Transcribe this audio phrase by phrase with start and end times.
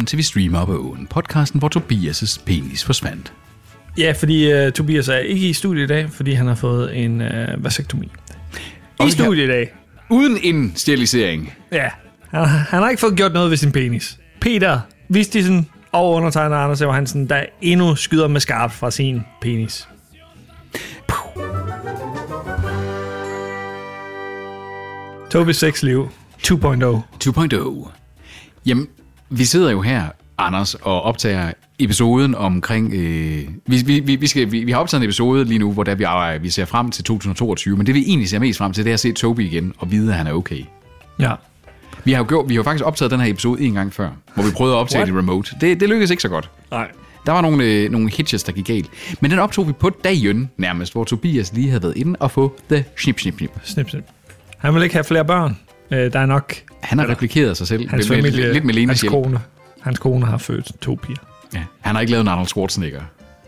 [0.00, 3.32] velkommen til Vi Streamer op ad åen, podcasten, hvor Tobias' penis forsvandt.
[3.98, 7.20] Ja, fordi uh, Tobias er ikke i studiet i dag, fordi han har fået en
[7.20, 8.12] uh, vasektomi.
[9.06, 9.72] I studiet i dag.
[10.10, 11.52] Uden en sterilisering.
[11.72, 11.88] Ja.
[12.30, 14.18] Han, han har ikke fået gjort noget ved sin penis.
[14.40, 19.88] Peter Vistisen og undertegner Anders Ever Hansen, der endnu skyder med skarpt fra sin penis.
[25.30, 26.08] Tobis sexliv
[26.46, 26.56] 2.0.
[27.24, 27.90] 2.0.
[28.66, 28.88] Jamen,
[29.30, 30.08] vi sidder jo her,
[30.38, 32.94] Anders, og optager episoden omkring...
[32.94, 35.94] Øh, vi, vi, vi, skal, vi, vi har optaget en episode lige nu, hvor der
[35.94, 38.84] vi, øh, vi ser frem til 2022, men det vi egentlig ser mest frem til,
[38.84, 40.64] det er at se Toby igen og vide, at han er okay.
[41.18, 41.32] Ja.
[42.04, 44.44] Vi har jo, gjort, vi har faktisk optaget den her episode en gang før, hvor
[44.44, 45.56] vi prøvede at optage det remote.
[45.60, 46.50] Det, det lykkedes ikke så godt.
[46.70, 46.88] Nej.
[47.26, 48.90] Der var nogle, øh, nogle hitches, der gik galt.
[49.20, 52.56] Men den optog vi på dagen nærmest, hvor Tobias lige havde været inde og få
[52.70, 53.50] the snip, snip, snip.
[53.62, 54.04] Snip, snip.
[54.58, 55.56] Han vil ikke have flere børn.
[55.90, 58.52] Øh, der er nok Han har replikeret sig selv hans familie.
[58.52, 59.40] lidt med Lenas hans kone.
[59.80, 61.18] Hans kone har født to piger.
[61.54, 61.62] Ja.
[61.80, 63.00] Han har ikke lavet en Arnold Schwarzenegger.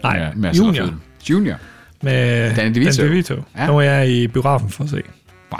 [0.03, 0.95] Nej, med, med Junior.
[1.31, 1.57] Junior.
[2.03, 3.03] Med Danny DeVito.
[3.03, 3.35] Dan DeVito.
[3.57, 3.67] Ja.
[3.67, 5.03] Nu er jeg i biografen for at se.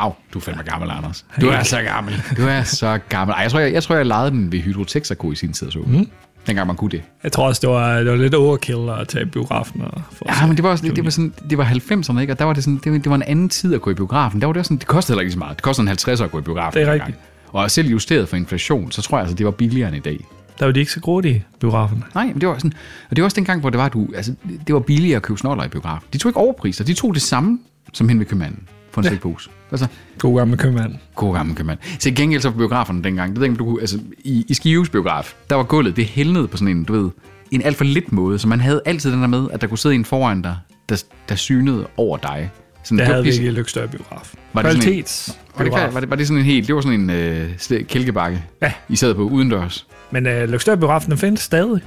[0.01, 1.25] Wow, du er fandme gammel, Anders.
[1.41, 2.23] Du er så gammel.
[2.37, 3.35] Du er så gammel.
[3.35, 5.71] Ej, jeg tror, jeg, jeg, tror, jeg lejede den ved Hydro Texaco i sin tid.
[5.71, 5.79] Så.
[5.79, 6.09] Mm.
[6.47, 7.03] Dengang man kunne det.
[7.23, 9.83] Jeg tror også, det var, det var lidt overkill at tage biografen.
[9.83, 12.33] Og Ja, men det var, også, det, det var, sådan, det var 90'erne, ikke?
[12.33, 13.95] Og der var det, sådan, det, var, det var en anden tid at gå i
[13.95, 14.41] biografen.
[14.41, 15.57] Der var det, også sådan, det kostede heller ikke så meget.
[15.57, 16.81] Det kostede en 50'er at gå i biografen.
[16.81, 17.19] Det er rigtigt.
[17.49, 20.25] Og selv justeret for inflation, så tror jeg altså, det var billigere end i dag.
[20.59, 22.03] Der var de ikke så grådige, biograferne.
[22.15, 22.73] Nej, men det var sådan,
[23.11, 24.35] og det var også dengang, hvor det var, du, altså,
[24.67, 26.09] det var billigere at købe snoller i biografen.
[26.13, 27.59] De tog ikke overpriser, de tog det samme
[27.93, 29.11] som hen ved købmanden for en ja.
[29.11, 29.51] slikpose.
[29.71, 29.87] Altså,
[30.19, 30.95] God gamle købmand.
[31.15, 31.79] god gammel købmand.
[31.99, 34.89] Så gengæld så på biograferne dengang, det ved ikke, du kunne, altså, i, i Skives
[34.89, 37.11] biograf, der var gulvet, det hældnede på sådan en, du ved,
[37.51, 39.79] en alt for lidt måde, så man havde altid den der med, at der kunne
[39.79, 40.57] sidde en foran dig,
[40.89, 42.51] der, der synede over dig.
[42.85, 44.35] Sådan, Det var havde vi pisse- ikke i Lykstør biograf.
[44.53, 46.75] Var det sådan en- Kvalitets var det, var, det, var det sådan en helt, det
[46.75, 47.51] var sådan en øh,
[47.89, 48.73] kælkebakke, Ja.
[48.89, 49.87] I sad på udendørs?
[50.11, 51.81] Men uh, Lykstør biografen, den findes stadig.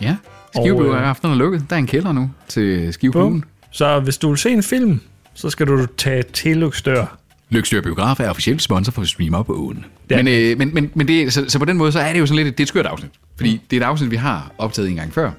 [0.00, 0.16] Ja,
[0.56, 1.64] Og, Skivebiografen er lukket.
[1.70, 3.30] Der er en kælder nu til Skive Kommune.
[3.40, 3.44] Bum.
[3.70, 5.00] Så hvis du vil se en film,
[5.36, 7.18] så skal du tage til Lykstør.
[7.50, 9.84] Lykstør Biograf er officielt sponsor for Stream Up på åen.
[10.10, 10.16] Ja.
[10.22, 12.26] Men, øh, men, men, men det, så, så på den måde, så er det jo
[12.26, 13.10] sådan lidt, et- det er et skørt afsnit.
[13.36, 13.60] Fordi mm.
[13.70, 15.30] det er et afsnit, vi har optaget en gang før.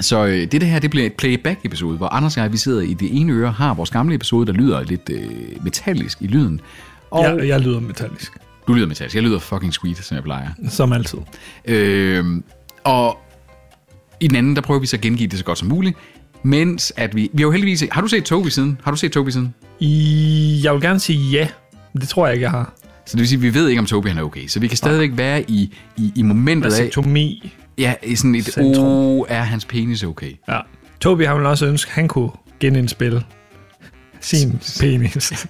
[0.00, 2.80] Så øh, det, det her, det bliver et playback-episode, hvor Anders og jeg, vi sidder
[2.80, 6.60] i det ene øre, har vores gamle episode, der lyder lidt øh, metallisk i lyden.
[7.10, 8.32] Og Jeg, jeg lyder metallisk,
[8.68, 10.48] du lyder metallisk, jeg lyder fucking sweet, som jeg plejer.
[10.68, 11.18] som altid.
[11.64, 12.24] Øh,
[12.84, 13.18] og
[14.20, 15.96] i den anden, der prøver vi så at gengive det så godt som muligt.
[16.42, 17.30] Mens at vi...
[17.32, 17.84] Vi har jo heldigvis...
[17.92, 18.80] Har du set Toby siden?
[18.84, 19.54] Har du set Toby siden?
[19.80, 21.48] I, jeg vil gerne sige ja,
[21.92, 22.74] men det tror jeg ikke, jeg har.
[23.06, 24.46] Så det vil sige, at vi ved ikke, om Toby han er okay.
[24.46, 26.70] Så vi kan stadigvæk være i, i, i momentet af...
[26.70, 27.52] Vasektomi.
[27.78, 28.44] Ja, i sådan et...
[28.44, 28.86] Centrum.
[28.86, 30.32] Oh, er hans penis okay?
[30.48, 30.58] Ja.
[31.00, 33.22] Toby har vel også ønsket, at han kunne genindspille
[34.20, 35.32] sin penis.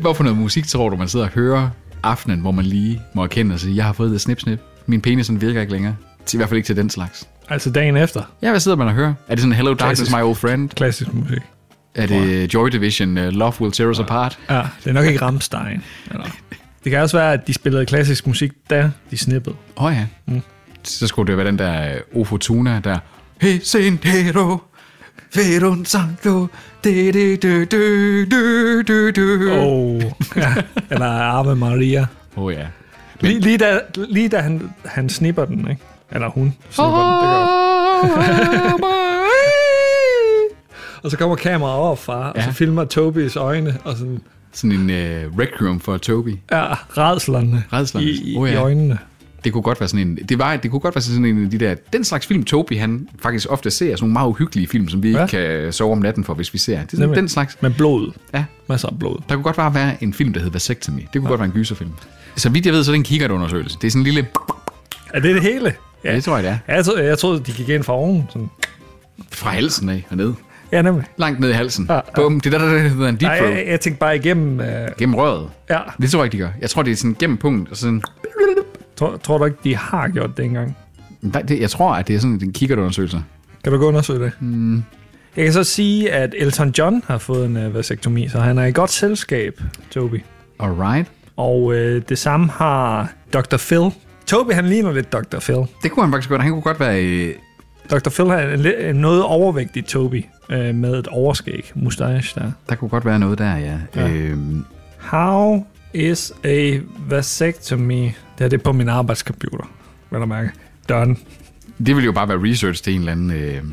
[0.00, 1.70] Hvorfor noget musik tror du, man sidder og hører
[2.02, 4.60] aftenen, hvor man lige må erkende og sige, jeg har fået det snip, snip.
[4.86, 5.96] Min penis den virker ikke længere.
[6.34, 7.28] I hvert fald ikke til den slags.
[7.50, 8.22] Altså dagen efter.
[8.42, 9.14] Ja, hvad sidder man og hører?
[9.28, 10.16] Er det sådan Hello Darkness, Klassisk.
[10.16, 10.68] My Old Friend?
[10.68, 11.38] Klassisk musik.
[11.94, 14.38] Er det Joy Division, uh, Love Will Tear Us Apart?
[14.50, 15.82] Ja, det er nok ikke Rammstein.
[16.10, 16.24] Eller.
[16.84, 19.56] Det kan også være, at de spillede klassisk musik, da de snippede.
[19.76, 20.06] Åh oh, ja.
[20.26, 20.42] Mm.
[20.82, 22.98] Så skulle det være den der uh, O Fortuna, der...
[23.40, 24.58] Hey, sentero,
[25.34, 26.46] verum sancto,
[26.84, 29.60] de de de de de de de.
[29.60, 30.02] Oh,
[30.36, 30.54] ja.
[30.90, 32.06] Eller Ave Maria.
[32.36, 32.66] oh, ja.
[33.20, 35.82] Lige, lige da, lige da han, han snipper den, ikke?
[36.12, 37.46] Eller hun snipper den, det gør
[41.02, 42.44] Og så kommer kameraet over fra, og Ja.
[42.44, 44.20] så filmer Tobis øjne, og sådan,
[44.52, 46.36] Sådan en uh, requiem for Toby.
[46.52, 48.06] ja, redslerne, Rædslerne.
[48.06, 48.54] i, i, Oh, ja.
[48.54, 48.98] i øjnene.
[49.44, 51.50] Det kunne godt være sådan en, det, var, det kunne godt være sådan en af
[51.50, 54.88] de der, den slags film Toby, han faktisk ofte ser, sådan nogle meget uhyggelige film,
[54.88, 55.22] som vi Ja.
[55.24, 55.30] ikke
[55.64, 56.72] kan sove om natten for, hvis vi ser.
[56.76, 57.16] Det er sådan, Nemlig.
[57.16, 58.12] den slags, Med blod.
[58.34, 58.44] ja.
[58.68, 59.16] Masser af blod.
[59.28, 60.98] Der kunne godt bare være en film, der hedder Vasectomy.
[61.00, 61.28] Det kunne ja.
[61.28, 61.90] godt være en gyserfilm.
[62.36, 63.78] Så vidt jeg ved, så er det en kikkertundersøgelse.
[63.80, 64.26] Det er sådan en lille...
[65.14, 65.74] Er det det hele?
[66.04, 66.14] Ja.
[66.14, 66.58] Det tror jeg, det er.
[66.68, 68.26] Ja, jeg, troede, jeg troede, de gik ind fra oven.
[68.30, 68.50] Sådan.
[69.32, 70.34] Fra halsen af og ned.
[70.72, 71.04] Ja, nemlig.
[71.16, 71.86] Langt ned i halsen.
[71.88, 72.00] Ja, ja.
[72.14, 72.40] Bum.
[72.40, 74.60] Det er der, der hedder en deep Nej, jeg, jeg tænkte bare igennem...
[74.60, 75.50] Øh, Gennem røret.
[75.70, 76.50] ja, Det tror jeg ikke, de gør.
[76.60, 77.70] Jeg tror, det er sådan gennem punkt.
[77.70, 78.02] Og sådan,
[78.96, 80.76] tror, tror du ikke, de har gjort det engang?
[81.22, 83.22] Nej, det, jeg tror, at det er sådan en kikkertundersøgelse.
[83.64, 84.32] Kan du gå og undersøge det?
[84.40, 84.82] Mm.
[85.36, 88.64] Jeg kan så sige, at Elton John har fået en uh, vasektomi, så han er
[88.64, 89.60] i godt selskab,
[89.90, 90.22] Toby.
[90.60, 91.08] Alright.
[91.36, 93.56] Og øh, det samme har Dr.
[93.56, 93.90] Phil.
[94.30, 95.38] Toby, han ligner lidt Dr.
[95.40, 95.56] Phil.
[95.82, 96.42] Det kunne han faktisk godt.
[96.42, 97.04] Han kunne godt være...
[97.04, 97.34] Øh,
[97.90, 98.10] Dr.
[98.10, 102.52] Phil er en, en noget overvægtig Toby, øh, med et overskæg, mustache der.
[102.68, 103.78] der kunne godt være noget der, ja.
[103.96, 104.08] Ja.
[104.10, 104.64] Øhm,
[104.98, 106.78] How is a
[107.08, 108.10] vasectomy?
[108.38, 109.70] Det er det på min arbejdscomputer,
[110.10, 110.50] vil du mærke.
[110.88, 111.16] Done.
[111.86, 113.30] det vil jo bare være research til en eller anden...
[113.30, 113.54] Øh.
[113.58, 113.66] Også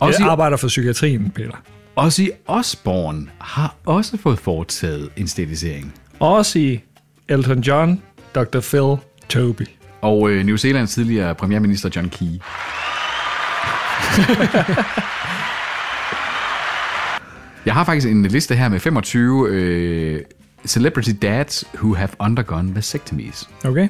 [0.00, 1.62] Også, jeg i, arbejder for psykiatrien, Peter.
[1.96, 5.94] også i Osborne har også fået foretaget en sterilisering.
[6.20, 6.80] Også i
[7.28, 8.02] Elton John,
[8.34, 8.60] Dr.
[8.60, 8.96] Phil,
[9.30, 9.62] Toby.
[10.00, 12.26] Og øh, New Zealands tidligere premierminister John Key.
[17.66, 20.20] Jeg har faktisk en liste her med 25 øh,
[20.66, 23.48] celebrity dads who have undergone vasectomies.
[23.64, 23.88] Okay.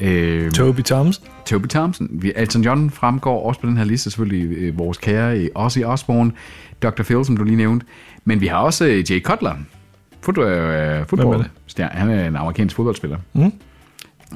[0.00, 1.24] Øh, Toby Thompson.
[1.46, 2.08] Toby Thompson.
[2.12, 5.78] Vi- Elton John fremgår også på den her liste, selvfølgelig øh, vores kære øh, Ozzy
[5.78, 6.32] Osbourne,
[6.82, 7.02] Dr.
[7.02, 7.86] Phil, som du lige nævnte.
[8.24, 9.54] Men vi har også øh, Jay Cutler,
[10.22, 11.38] Fod, øh, fodbold.
[11.38, 11.50] det?
[11.66, 11.90] Stjerne.
[11.94, 13.16] Han er en amerikansk fodboldspiller.
[13.32, 13.52] Mm.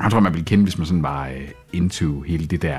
[0.00, 2.78] Han tror jeg, man ville kende, hvis man sådan var øh, into hele det der.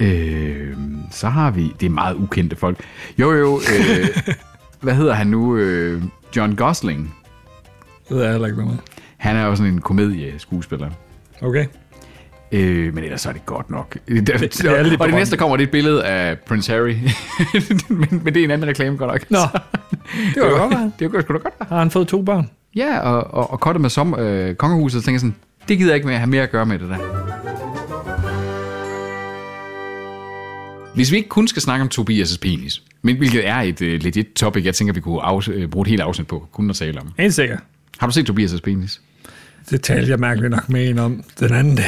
[0.00, 0.76] Øh,
[1.10, 2.80] så har vi, det er meget ukendte folk.
[3.18, 4.08] Jo jo, øh,
[4.80, 5.56] hvad hedder han nu?
[5.56, 6.02] Øh,
[6.36, 7.14] John Gosling.
[8.08, 8.76] Det ved jeg heller ikke, med.
[9.16, 10.90] Han er jo sådan en komedieskuespiller.
[11.42, 11.66] Okay.
[12.52, 13.98] Øh, men ellers er det godt nok.
[14.08, 16.94] Det, det, det er og det næste kommer det et billede af Prince Harry.
[17.88, 19.30] men, men det er en anden reklame godt nok.
[19.30, 19.60] Nå,
[20.34, 20.92] det var godt være.
[20.98, 21.68] Det kunne sgu da godt være.
[21.68, 22.50] Har han fået to børn?
[22.76, 25.34] Ja, og, og, og kottet med som, øh, kongehuset, tænker jeg sådan,
[25.68, 26.98] det gider jeg ikke mere have mere at gøre med det der.
[30.94, 34.26] Hvis vi ikke kun skal snakke om Tobias' penis, men hvilket er et øh, legit
[34.36, 37.00] topic, jeg tænker, vi kunne afs- øh, bruge et helt afsnit på, kun at tale
[37.00, 37.12] om.
[37.18, 37.58] Helt sikkert.
[37.98, 39.00] Har du set Tobias' penis?
[39.70, 41.84] Det talte jeg mærkeligt nok med en om den anden dag.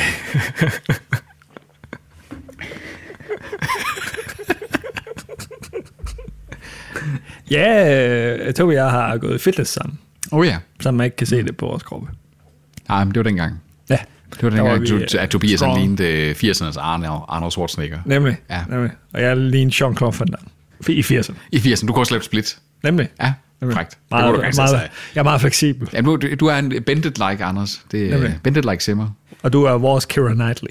[7.50, 9.98] ja, øh, Tobi og jeg har gået i fitness sammen,
[10.32, 10.58] Oh ja.
[10.80, 12.08] så man ikke kan se det på vores kroppe.
[12.88, 13.60] Nej, men det var dengang.
[13.90, 13.98] Ja,
[14.34, 15.80] Det var dengang, vi, at, at Tobias han strong.
[15.80, 17.98] lignede øh, 80'ernes Arne, Arnold Schwarzenegger.
[18.06, 18.36] nemlig.
[18.50, 18.60] Ja.
[18.70, 18.90] nemlig.
[19.12, 20.48] Og jeg lige en Jean-Claude Van Damme.
[20.88, 21.34] I 80'erne.
[21.52, 22.58] I 80'erne, du kunne også lave split.
[22.82, 23.08] Nemlig.
[23.20, 23.32] Ja,
[23.72, 23.90] frækt.
[23.90, 24.80] Det Meget, gerne meget, sige.
[25.14, 25.88] jeg er meget fleksibel.
[25.92, 27.80] Ja, du, du er en bended like Anders.
[27.90, 28.38] Det er Nemlig.
[28.42, 29.08] bended like Simmer.
[29.42, 30.70] Og du er vores Keira Knightley.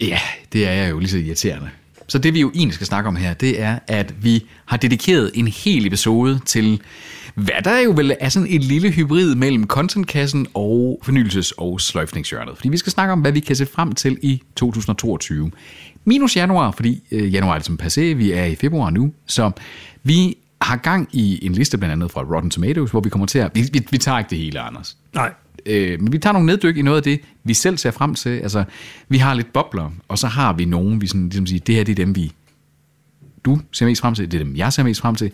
[0.00, 0.18] Ja,
[0.52, 1.68] det er jeg jo lige så irriterende.
[2.08, 5.30] Så det vi jo egentlig skal snakke om her, det er, at vi har dedikeret
[5.34, 6.80] en hel episode til,
[7.34, 12.56] hvad der jo vel er sådan et lille hybrid mellem contentkassen og fornyelses- og sløjfningshjørnet.
[12.56, 15.50] Fordi vi skal snakke om, hvad vi kan se frem til i 2022.
[16.04, 19.50] Minus januar, fordi øh, januar er ligesom passé, vi er i februar nu, så
[20.02, 23.38] vi har gang i en liste blandt andet fra Rotten Tomatoes, hvor vi kommer til
[23.38, 23.50] at...
[23.54, 24.96] Vi, vi, vi tager ikke det hele, Anders.
[25.14, 25.32] Nej.
[25.66, 28.30] Øh, men vi tager nogle neddyk i noget af det, vi selv ser frem til.
[28.30, 28.64] Altså,
[29.08, 31.84] vi har lidt bobler, og så har vi nogen, vi sådan, ligesom siger, det her
[31.84, 32.32] det er dem, vi
[33.44, 35.30] du ser mest frem til, det er dem, jeg ser mest frem til.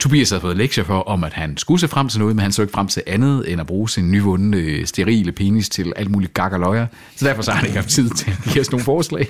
[0.00, 2.52] Tobias har fået lektier for, om at han skulle se frem til noget, men han
[2.52, 6.10] så ikke frem til andet, end at bruge sin nyvundne øh, sterile penis til alt
[6.10, 6.86] muligt gak og løjer.
[7.16, 9.28] Så derfor så har han ikke haft tid til at give os nogle forslag.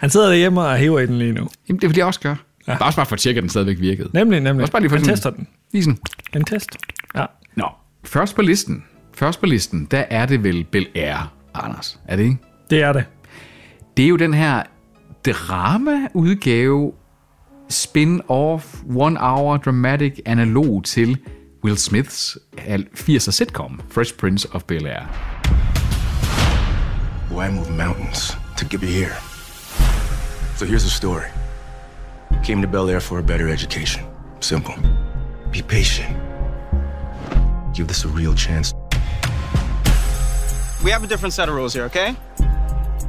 [0.00, 1.48] Han sidder derhjemme og hæver i den lige nu.
[1.68, 2.36] Jamen, det vil jeg også gøre.
[2.68, 2.76] Ja.
[2.78, 4.10] Bare også bare for at tjekke, at den stadigvæk virkede.
[4.14, 4.62] Nemlig, nemlig.
[4.62, 5.46] Også bare lige for Han sådan- tester den.
[5.72, 5.98] Lige sådan,
[6.36, 6.68] En test.
[7.16, 7.24] Ja.
[7.56, 7.66] Nå,
[8.04, 8.84] først på listen.
[9.14, 11.98] Først på listen, der er det vel Bel Air, Anders.
[12.08, 12.36] Er det ikke?
[12.70, 13.04] Det er det.
[13.96, 14.62] Det er jo den her
[15.26, 16.92] drama-udgave,
[17.68, 21.18] spin-off, one-hour dramatic analog til
[21.64, 25.06] Will Smiths 80'er sitcom, Fresh Prince of Bel-Air.
[27.30, 29.16] Boy, I moved mountains to get you here.
[30.56, 31.26] So here's the story.
[32.44, 34.04] Came to Bel Air for a better education.
[34.40, 34.74] Simple.
[35.50, 36.16] Be patient.
[37.74, 38.72] Give this a real chance.
[40.84, 42.14] We have a different set of rules here, okay?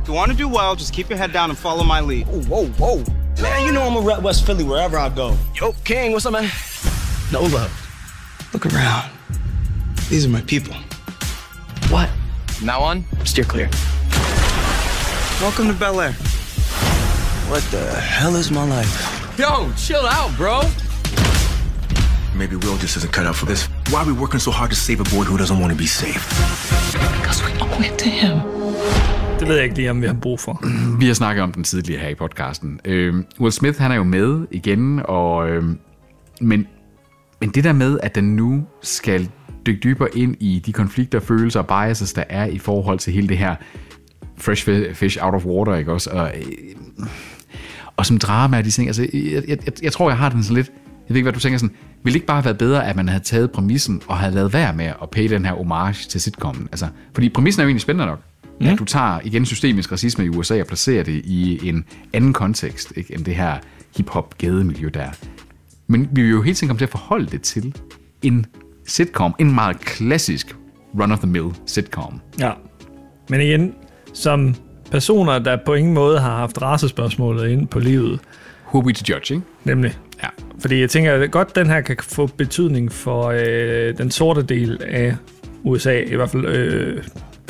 [0.01, 2.27] If you want to do well, just keep your head down and follow my lead.
[2.27, 3.16] Whoa, whoa, whoa.
[3.41, 5.37] Man, you know I'm a rep West Philly wherever I go.
[5.53, 6.49] Yo, King, what's up, man?
[7.31, 7.71] No love.
[8.51, 9.11] Look around.
[10.09, 10.73] These are my people.
[11.89, 12.09] What?
[12.47, 13.69] From now on, steer clear.
[15.39, 16.13] Welcome to Bel Air.
[17.49, 19.37] What the hell is my life?
[19.37, 20.61] Yo, chill out, bro.
[22.35, 23.67] Maybe Will just isn't cut out for this.
[23.91, 25.85] Why are we working so hard to save a boy who doesn't want to be
[25.85, 26.27] saved?
[27.19, 28.56] Because we owe it to him.
[29.39, 30.63] Det ved jeg ikke lige, om vi har brug for.
[30.99, 32.79] Vi har snakket om den tidligere her i podcasten.
[32.85, 35.63] Øh, Will Smith, han er jo med igen, og, øh,
[36.41, 36.67] men,
[37.41, 39.29] men det der med, at den nu skal
[39.65, 43.27] dykke dybere ind i de konflikter, følelser og biases, der er i forhold til hele
[43.27, 43.55] det her
[44.37, 46.09] fresh fish out of water, ikke også?
[46.09, 46.43] Og, øh,
[47.97, 50.43] og som drama af de ting, altså, jeg, jeg, jeg, jeg tror, jeg har den
[50.43, 52.57] sådan lidt, jeg ved ikke, hvad du tænker sådan, ville det ikke bare have været
[52.57, 55.53] bedre, at man havde taget præmissen og havde lavet være med at pay den her
[55.53, 56.67] homage til sitcomen?
[56.71, 58.21] Altså, fordi præmissen er jo egentlig spændende nok.
[58.61, 58.71] Ja.
[58.71, 62.93] At du tager igen systemisk racisme i USA og placerer det i en anden kontekst,
[62.95, 63.57] ikke, end det her
[63.97, 65.09] hip-hop gademiljø der.
[65.87, 67.75] Men vi vil jo hele tiden komme til at forholde det til
[68.21, 68.45] en
[68.85, 70.55] sitcom, en meget klassisk
[70.99, 72.21] run-of-the-mill sitcom.
[72.39, 72.51] Ja.
[73.29, 73.73] Men igen,
[74.13, 74.55] som
[74.91, 78.19] personer, der på ingen måde har haft racespørgsmålet ind på livet,
[78.73, 79.45] Who we to judge, ikke?
[79.63, 79.97] nemlig.
[80.23, 80.27] Ja.
[80.59, 84.83] Fordi jeg tænker at godt, den her kan få betydning for øh, den sorte del
[84.83, 85.15] af
[85.63, 87.03] USA, i hvert fald øh,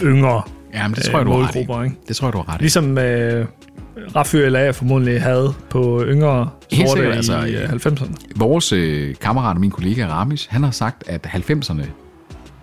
[0.03, 0.41] yngre
[0.77, 1.97] Ja, men det tror jeg, du har ret ikke?
[2.07, 2.61] Det tror jeg, du har ret.
[2.61, 3.45] Ligesom øh,
[4.15, 8.11] Rafael LA formodentlig havde på yngre Helt sorte sikkert, i altså, altså, 90'erne.
[8.35, 11.83] Vores øh, kammerat og min kollega Ramis, han har sagt, at 90'erne,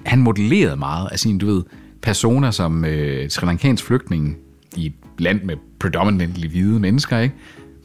[0.04, 1.62] han modellerede meget af sine, du ved,
[2.02, 4.36] personer som øh, sri lankansk flygtning
[4.76, 7.34] i et land med predominantly hvide mennesker, ikke?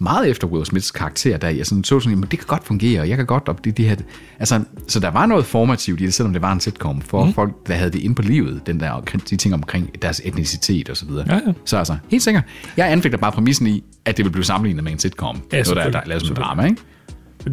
[0.02, 3.02] Meget efter Will Smiths karakter, der jeg sådan, så sådan, jamen, det kan godt fungere,
[3.02, 3.96] og jeg kan godt op det, det her.
[4.40, 7.34] Altså, så der var noget formativt i det, selvom det var en sitcom, for mm.
[7.34, 10.98] folk, der havde det inde på livet, den der, de ting omkring deres etnicitet og
[10.98, 11.26] så videre.
[11.28, 11.54] Ja, ja.
[11.66, 12.44] Så altså, helt sikkert.
[12.78, 15.42] Jeg anfægter bare præmissen i, at det vil blive sammenlignet med en sitcom.
[15.54, 16.82] Ja, noget, der, der er lavet som en drama, ikke?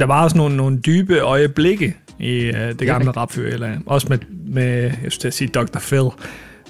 [0.00, 4.18] Der var også nogle, nogle dybe øjeblikke i øh, det gamle rapfyr, eller også med,
[4.46, 5.78] med, jeg skulle sige Dr.
[5.78, 6.10] Phil,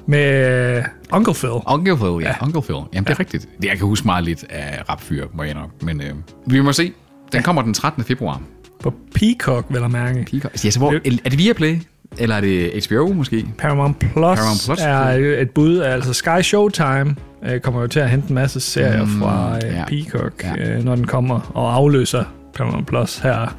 [0.06, 1.50] med øh, Uncle Phil.
[1.66, 2.34] Uncle Phil, ja.
[2.42, 2.76] Uncle Phil.
[2.92, 3.48] Jamen, det er rigtigt.
[3.62, 5.82] Det, jeg kan huske meget lidt af rapfyr, må jeg nok.
[5.82, 6.10] Men øh,
[6.46, 6.92] vi må se.
[7.32, 8.04] Den kommer den 13.
[8.04, 8.40] februar.
[8.82, 10.24] På Peacock, vel at mærke.
[10.30, 10.52] Peacock.
[10.52, 10.92] Altså, altså, hvor,
[11.24, 11.76] er det Viaplay?
[12.18, 13.46] Eller er det HBO måske?
[13.58, 15.78] Paramount Plus, Paramount Plus, er et bud.
[15.78, 19.74] Altså Sky Showtime øh, kommer jo til at hente en masse serier mm, fra øh,
[19.74, 19.84] ja.
[19.88, 20.76] Peacock, Ja.
[20.76, 23.56] øh, når den kommer og afløser Paramount Plus her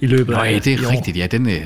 [0.00, 1.16] i løbet Nå af ja, det er rigtigt.
[1.16, 1.60] Ja, den er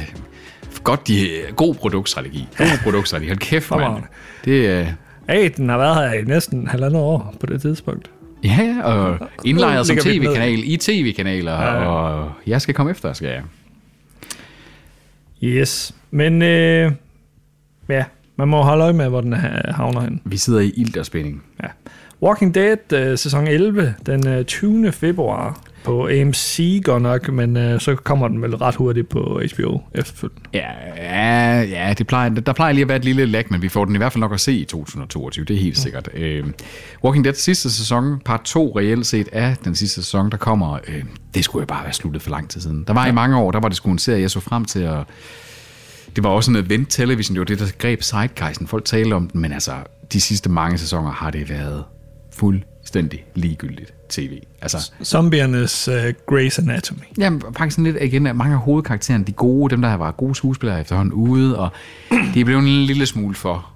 [0.85, 2.49] godt, de, god produktstrategi.
[2.59, 3.29] God produktstrategi.
[3.29, 4.03] Hold kæft, mand.
[4.45, 4.87] Det er...
[5.29, 8.11] Hey, den har været her i næsten halvandet år på det tidspunkt.
[8.45, 11.87] Ja, og indlejret som tv-kanal i tv-kanaler, Ja, ja.
[11.89, 13.43] og jeg skal komme efter, skal jeg.
[15.43, 16.93] Yes, men øh,
[17.89, 18.05] ja,
[18.37, 20.21] man må holde øje med, hvor den ha- havner hen.
[20.25, 21.43] Vi sidder i ild og spænding.
[21.63, 21.69] Ja.
[22.23, 24.93] Walking Dead, øh, sæson 11, den øh, 20.
[24.93, 29.81] februar på AMC godt nok, men øh, så kommer den vel ret hurtigt på HBO
[29.95, 30.43] efterfølgende.
[30.53, 33.69] Ja, ja, ja det plejer, der plejer lige at være et lille lag, men vi
[33.69, 36.09] får den i hvert fald nok at se i 2022, det er helt sikkert.
[36.15, 36.45] Øh,
[37.05, 41.05] Walking Dead sidste sæson, part 2 reelt set af den sidste sæson, der kommer, øh,
[41.35, 42.85] det skulle jo bare være sluttet for lang tid siden.
[42.87, 44.81] Der var i mange år, der var det sgu en serie, jeg så frem til
[44.81, 45.05] at
[46.17, 48.67] det var også en event television, det var det, der greb zeitgeisten.
[48.67, 49.73] Folk talte om den, men altså,
[50.13, 51.85] de sidste mange sæsoner har det været
[52.91, 54.39] fuldstændig ligegyldigt tv.
[54.63, 56.99] Altså, Zombiernes øh, Grey's Anatomy.
[57.19, 60.35] Jamen, faktisk sådan lidt igen, at mange af hovedkaraktererne, de gode, dem der var gode
[60.35, 61.69] skuespillere efterhånden ude, og
[62.35, 63.71] det blev en lille smule for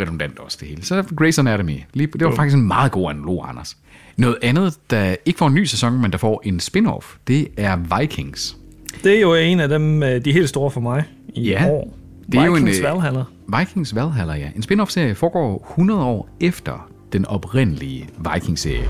[0.00, 0.84] redundant også det hele.
[0.84, 3.76] Så Grey's Anatomy, lige, det var faktisk en meget god analog, Anders.
[4.16, 7.98] Noget andet, der ikke får en ny sæson, men der får en spin-off, det er
[7.98, 8.56] Vikings.
[9.04, 11.94] Det er jo en af dem, øh, de helt store for mig i Ja, år.
[12.32, 13.22] det er jo en, Vikings øh, Valhalla.
[13.58, 14.48] Vikings Valhalla, ja.
[14.56, 18.88] En spin-off-serie foregår 100 år efter den oprindelige Vikings-serie.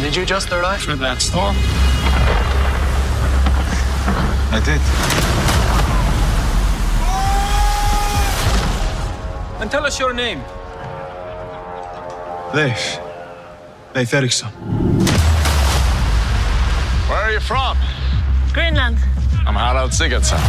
[0.00, 0.80] Did you just arrive?
[0.80, 1.56] For that storm?
[4.52, 4.80] I did.
[9.60, 10.40] And tell us your name.
[12.54, 12.98] Leif.
[13.94, 14.48] Leif Eriksson.
[17.08, 17.78] Where are you from?
[18.52, 18.98] Greenland.
[19.46, 20.40] I'm Harald Sigurdsson.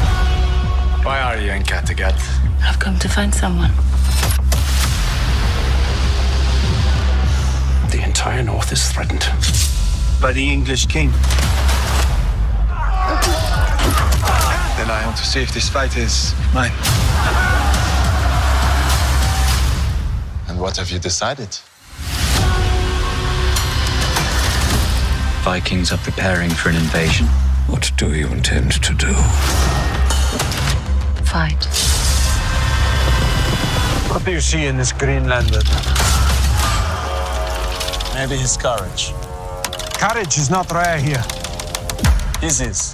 [1.04, 2.16] Why are you in Kattegat?
[2.62, 3.72] I've come to find someone.
[8.16, 9.28] Entire north is threatened.
[10.22, 11.12] By the English king.
[14.78, 16.72] Then I want to see if this fight is mine.
[20.48, 21.60] And what have you decided?
[25.44, 27.28] Vikings are preparing for an invasion.
[27.68, 29.14] What do you intend to do?
[31.26, 31.66] Fight.
[34.10, 35.95] What do you see in this Greenlander?
[38.20, 39.04] Maybe his courage.
[40.00, 41.24] Courage is not rare here.
[42.42, 42.94] His is.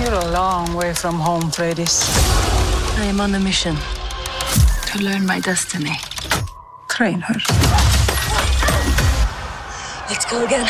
[0.00, 1.94] You're a long way from home, Freydis.
[3.02, 3.74] I am on a mission
[4.88, 5.96] to learn my destiny.
[6.90, 7.38] Train her.
[10.10, 10.66] Let's go again.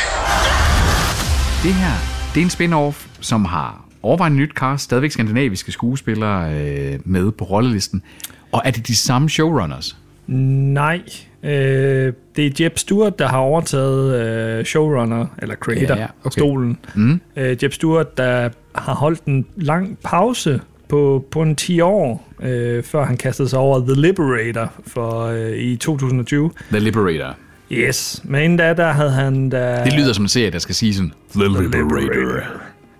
[1.63, 1.97] Det her,
[2.35, 7.45] det er en spin-off, som har overvejende nyt cast, stadigvæk skandinaviske skuespillere øh, med på
[7.45, 8.03] rollelisten.
[8.53, 9.97] Og er det de samme showrunners?
[10.27, 11.03] Nej,
[11.43, 14.15] øh, det er Jeb Stewart, der har overtaget
[14.59, 16.41] øh, showrunner, eller creator, Ja, ja, okay.
[16.41, 16.79] stolen.
[16.95, 17.21] Mm.
[17.37, 22.83] Øh, Jeb Stewart, der har holdt en lang pause på, på en 10 år, øh,
[22.83, 26.51] før han kastede sig over The Liberator for, øh, i 2020.
[26.71, 27.35] The Liberator.
[27.73, 29.81] Yes, men inden da, der havde han da...
[29.85, 32.43] Det lyder som en serie, der skal sige sådan, The Liberator.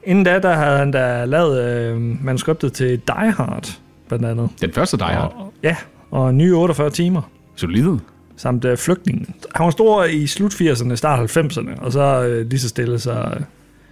[0.05, 3.79] Inden da, der havde han da lavet øh, manuskriptet til Die Hard,
[4.09, 4.51] blandt andet.
[4.61, 5.35] Den første Die Hard.
[5.37, 5.77] Og, ja,
[6.11, 7.23] og nye 48 timer.
[7.57, 7.99] Solid.
[8.39, 9.35] Samt øh, flygtningen.
[9.55, 13.13] Han var stor i slut 80'erne, start 90'erne, og så øh, lige så stille så...
[13.13, 13.41] Øh,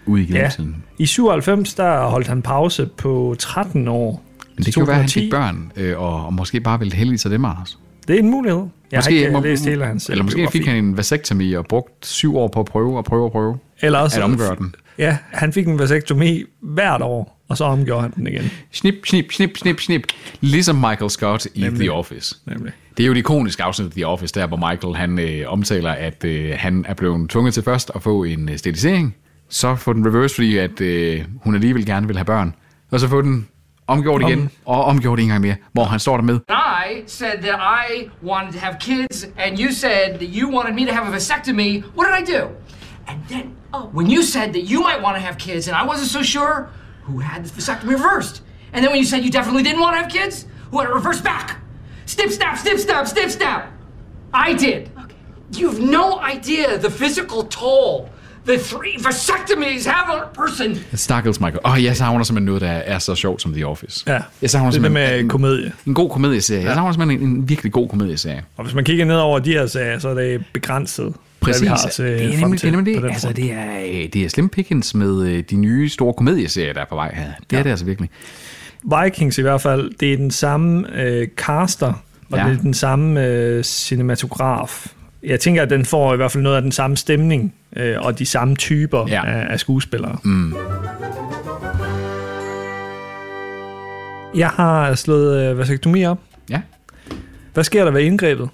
[0.08, 0.50] Ude i ja.
[0.98, 4.22] I 97, der holdt han pause på 13 år.
[4.56, 6.94] Men det kan jo være, at han fik børn, øh, og, og måske bare ville
[6.94, 7.78] heldige sig dem, Anders.
[8.08, 8.60] Det er en mulighed.
[8.92, 10.58] Jeg måske, har ikke må- læst hele hans øh, Eller måske biografi.
[10.58, 13.58] fik han en vasektomi og brugt syv år på at prøve og prøve og prøve
[13.80, 14.74] Eller også, at omgøre den.
[14.98, 18.50] Ja, han fik en vasektomi hvert år, og så omgjorde han den igen.
[18.72, 20.06] Snip, snip, snip, snip, snip.
[20.40, 21.80] Ligesom Michael Scott i Nemlig.
[21.80, 22.36] The Office.
[22.46, 22.72] Nemlig.
[22.96, 25.90] Det er jo et ikonisk afsnit af The Office, der hvor Michael han øh, omtaler,
[25.90, 29.16] at øh, han er blevet tvunget til først at få en øh, sterilisering,
[29.48, 32.54] så få den reverse, fordi at øh, hun alligevel gerne vil have børn,
[32.90, 33.48] og så få den
[33.86, 37.42] omgjort igen, og omgjort en gang mere, hvor han står der med, I I said
[37.42, 41.06] that I wanted to have kids, and you said that you wanted me to have
[41.06, 42.48] a vasectomy, what did I do?
[43.08, 45.84] And then, oh, when you said that you might want to have kids, and I
[45.86, 46.68] wasn't so sure,
[47.06, 48.42] who had the vasectomy reversed?
[48.72, 50.94] And then when you said you definitely didn't want to have kids, who had it
[50.94, 51.46] reversed back?
[52.06, 53.62] Snip, snap, snip, snap, snip, snap.
[54.34, 54.90] I did.
[55.52, 58.10] You've no idea the physical toll
[58.46, 60.74] the three vasectomies have on a person.
[60.94, 61.60] Stakkels Michael.
[61.64, 64.04] Åh, oh, jeg savner simpelthen noget, der er så sjovt som The Office.
[64.06, 65.72] Ja, Jeg savner det er det simpelthen med en, komedie.
[65.86, 66.64] en god komedieserie.
[66.64, 68.44] Jeg savner simpelthen en, en virkelig god komedieserie.
[68.56, 71.60] Og hvis man kigger ned over de her sager, så er det begrænset, Præcis.
[71.60, 73.08] hvad vi har til det er nemlig, til det, er nemlig det.
[73.08, 76.80] Altså, det er, øh, det er Slim Pickens med øh, de nye store komedieserier, der
[76.80, 77.24] er på vej her.
[77.24, 77.58] Det ja.
[77.58, 78.10] er det altså virkelig.
[79.04, 82.44] Vikings i hvert fald, det er den samme øh, caster, og Ja.
[82.44, 84.86] det er den samme øh, cinematograf.
[85.22, 88.18] Jeg tænker, at den får i hvert fald noget af den samme stemning, øh, og
[88.18, 89.26] de samme typer ja.
[89.26, 90.18] af, af skuespillere.
[90.24, 90.54] Mm.
[94.34, 96.18] Jeg har slået øh, vasektomi op.
[96.50, 96.60] Ja.
[97.54, 98.48] Hvad sker der ved indgrebet?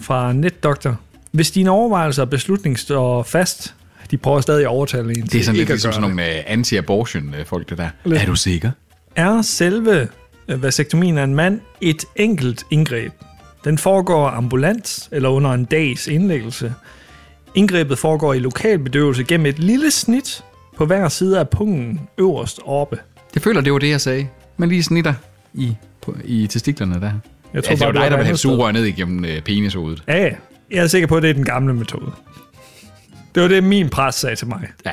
[0.00, 1.00] Fra NetDoktor.
[1.30, 3.74] Hvis dine overvejelser og beslutning står fast,
[4.10, 6.36] de prøver stadig at overtale en Det er sådan lidt ikke at ligesom sådan nogle
[6.36, 7.88] øh, anti-abortion-folk, det der.
[8.04, 8.22] Lidt.
[8.22, 8.70] Er du sikker?
[9.16, 10.08] Er selve
[10.48, 13.12] øh, vasektomien af en mand et enkelt indgreb?
[13.64, 16.74] Den foregår ambulant eller under en dags indlæggelse.
[17.54, 20.44] Indgrebet foregår i lokal bedøvelse gennem et lille snit
[20.76, 22.98] på hver side af pungen øverst oppe.
[23.34, 24.26] Jeg føler, det var det, jeg sagde.
[24.56, 25.14] Men lige snitter
[25.54, 27.12] i, på, i testiklerne der.
[27.54, 28.84] Jeg tror ja, det var bare, det dig, var der et ville have sugerør ned
[28.84, 30.02] igennem øh, penishovedet.
[30.08, 30.30] Ja, ja.
[30.70, 32.12] Jeg er sikker på, at det er den gamle metode.
[33.34, 34.68] Det var det, min præst sagde til mig.
[34.86, 34.92] Ja.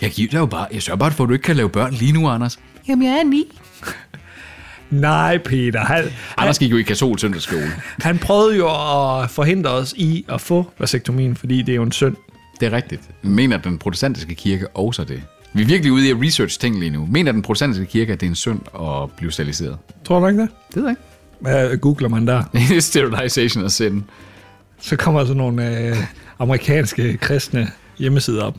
[0.00, 1.92] Jeg giver dig jo bare, jeg sørger bare for, at du ikke kan lave børn
[1.94, 2.58] lige nu, Anders.
[2.88, 3.44] Jamen, jeg er ni.
[4.90, 5.80] Nej, Peter.
[5.80, 6.04] Han,
[6.36, 7.70] Anders gik jo i katolsk søndagsskole.
[8.00, 11.92] han prøvede jo at forhindre os i at få vasektomien, fordi det er jo en
[11.92, 12.16] synd.
[12.60, 13.00] Det er rigtigt.
[13.22, 15.22] Mener den protestantiske kirke også det?
[15.52, 17.06] Vi er virkelig ude i at research ting lige nu.
[17.10, 19.78] Mener den protestantiske kirke, at det er en synd at blive steriliseret?
[20.04, 20.48] Tror du ikke det?
[20.74, 20.96] Det ved jeg
[21.40, 22.42] Hvad googler man der?
[22.54, 22.80] ikke.
[22.90, 24.04] Sterilization of sin.
[24.78, 25.96] Så kommer sådan nogle øh,
[26.38, 28.56] amerikanske kristne hjemmesider op.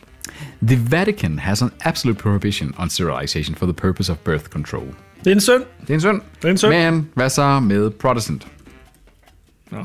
[0.67, 4.87] The Vatican has an absolute prohibition on sterilization for the purpose of birth control.
[5.19, 5.63] Det er en synd.
[5.81, 6.21] Det er en synd.
[6.41, 6.71] Det er en synd.
[6.71, 8.47] Men hvad så med Protestant?
[9.71, 9.83] Nå.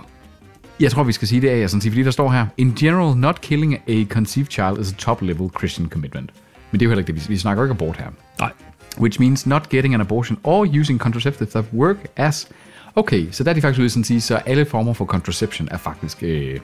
[0.81, 3.40] Jeg tror, vi skal sige det af, sådan, fordi der står her, In general, not
[3.40, 6.31] killing a conceived child is a top-level Christian commitment.
[6.71, 8.07] Men det er jo heller ikke det, vi, vi snakker ikke abort her.
[8.38, 8.53] Nej.
[8.99, 12.49] Which means not getting an abortion or using contraceptives that work as...
[12.95, 15.69] Okay, så der er de faktisk ude sådan at sige, så alle former for contraception
[15.71, 16.61] er faktisk øh,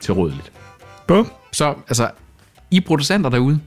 [0.00, 0.52] tilrådeligt.
[1.06, 1.30] Bum.
[1.52, 2.10] Så altså,
[2.70, 3.60] I producenter derude,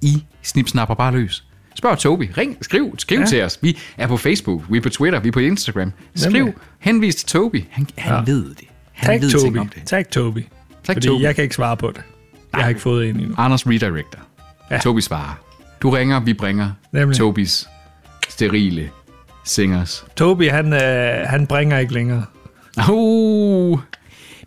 [0.00, 1.44] I snipsnapper bare løs.
[1.74, 2.30] Spørg Toby.
[2.38, 3.26] Ring, skriv, skriv ja.
[3.26, 3.58] Til os.
[3.62, 5.92] Vi er på Facebook, vi er på Twitter, vi er på Instagram.
[6.14, 6.54] Skriv, Nemlig.
[6.78, 7.64] henvis til Toby.
[7.70, 8.32] Han, han Ja.
[8.32, 8.64] ved det.
[8.92, 9.56] Han Tag ved Toby.
[9.58, 9.82] om det.
[9.86, 10.38] Tag Toby.
[10.84, 11.22] Tag Fordi Toby.
[11.22, 12.02] jeg kan ikke svare på det.
[12.52, 13.34] Jeg har ikke fået en endnu.
[13.38, 14.20] Anders redirector.
[14.70, 14.78] Ja.
[14.78, 15.38] Toby svarer.
[15.82, 16.70] Du ringer, vi bringer.
[16.92, 17.16] Nemlig.
[17.18, 17.68] Tobis
[18.28, 18.90] sterile
[19.48, 20.04] singers.
[20.16, 22.24] Toby, han, øh, han bringer ikke længere.
[22.90, 23.80] Uh.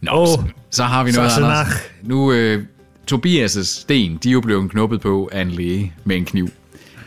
[0.02, 1.32] Nå, Åh, så, så har vi noget.
[1.38, 1.68] Anders.
[2.04, 2.64] Nu, øh,
[3.12, 6.50] Tobias' sten, de er jo blevet knuppet på af en læge med en kniv.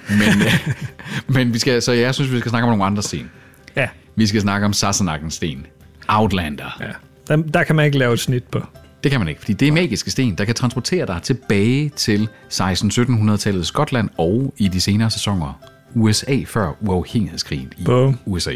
[0.09, 0.69] Men, øh,
[1.35, 3.31] men vi skal, så jeg synes, vi skal snakke om nogle andre sten.
[3.77, 3.89] Ja.
[4.17, 5.67] Vi skal snakke om Sassenachens sten.
[6.09, 6.77] Outlander.
[6.81, 6.87] ja.
[7.29, 8.61] Der, der kan man ikke lave et snit på.
[9.03, 12.29] Det kan man ikke, fordi det er magiske sten, der kan transportere dig tilbage til
[12.53, 15.61] 16-1700-tallet Skotland og i de senere sæsoner
[15.95, 18.19] USA før uafhængighedskrigen i Bum.
[18.27, 18.53] USA.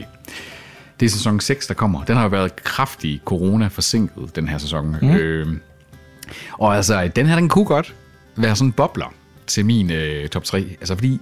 [1.00, 2.04] Det er sæson 6, der kommer.
[2.04, 4.96] Den har jo været kraftig corona-forsinket, den her sæson.
[5.02, 5.10] Mm.
[5.10, 5.46] Øh,
[6.52, 7.94] og altså, den her, den kunne godt
[8.36, 9.14] være sådan en bobler
[9.46, 10.58] til min øh, top 3.
[10.80, 11.20] Altså, fordi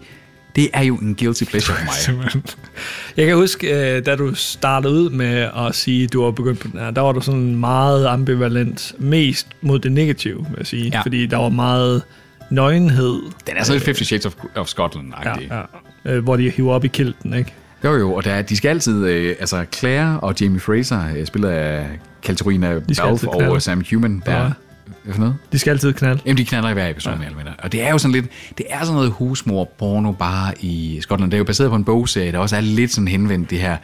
[0.56, 2.42] det er jo en guilty pleasure for mig.
[3.16, 6.60] Jeg kan huske, øh, da du startede ud med at sige, at du var begyndt
[6.60, 10.66] på den her, der var du sådan meget ambivalent, mest mod det negative, vil jeg
[10.66, 10.90] sige.
[10.92, 11.00] Ja.
[11.02, 12.02] Fordi der var meget
[12.50, 15.46] nøgenhed, Den er sådan lidt 50 Shades of, of Scotland-agtig.
[15.50, 15.62] ja, ja,
[16.06, 17.52] øh, hvor de hiver op i kilten, ikke?
[17.84, 21.26] Jo, jo, og der, er- de skal altid, øh, altså Claire og Jamie Fraser, øh,
[21.26, 21.86] spillet af
[22.26, 22.50] Balfe
[23.02, 23.50] altid knalde.
[23.52, 24.50] og Sam Human, der, Ja.
[25.04, 25.36] hvad for noget?
[25.52, 26.20] De skal altid knalde.
[26.26, 27.30] Jamen, de knaller i hver episode ja.
[27.44, 27.54] mere.
[27.58, 28.26] Og det er jo sådan lidt,
[28.58, 31.30] det er sådan noget husmor-porno bare i Skotland.
[31.30, 33.76] Det er jo baseret på en bogserie, der også er lidt sådan henvendt det her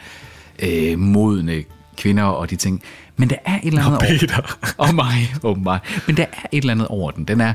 [0.63, 1.63] øh, modne
[1.97, 2.81] kvinder og de ting.
[3.17, 4.17] Men der er et eller andet over...
[4.19, 4.57] Peter.
[4.77, 5.79] Og mig, og mig.
[6.07, 7.23] Men der er et eller andet over den.
[7.23, 7.53] Den er,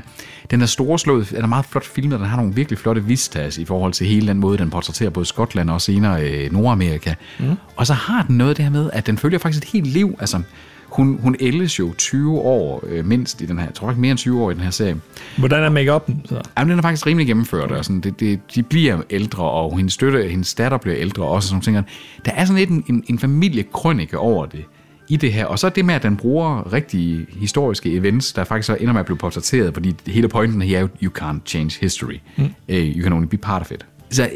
[0.51, 3.65] den er storslået, den er meget flot filmet, den har nogle virkelig flotte vistas i
[3.65, 7.13] forhold til hele den måde, den portrætterer både Skotland og senere øh, Nordamerika.
[7.39, 7.55] Mm.
[7.75, 10.15] Og så har den noget der med, at den følger faktisk et helt liv.
[10.19, 10.41] Altså,
[10.85, 14.11] hun, hun ældes jo 20 år øh, mindst i den her, jeg tror ikke mere
[14.11, 14.95] end 20 år i den her serie.
[15.37, 16.41] Hvordan er make-up'en så?
[16.57, 19.93] Jamen, den er faktisk rimelig gennemført, og sådan, det, det, de bliver ældre, og hendes
[19.93, 21.95] støtte, hendes datter bliver ældre, og også sådan nogle ting.
[22.25, 24.65] Der er sådan lidt en, en, en familiekrønike over det
[25.09, 25.45] i det her.
[25.45, 28.99] Og så det med, at den bruger rigtige historiske events, der faktisk så ender med
[28.99, 32.19] at blive portrætteret, fordi hele pointen her er jo, you can't change history.
[32.37, 32.43] Mm.
[32.43, 33.85] Uh, you can only be part of it.
[34.09, 34.29] så øh,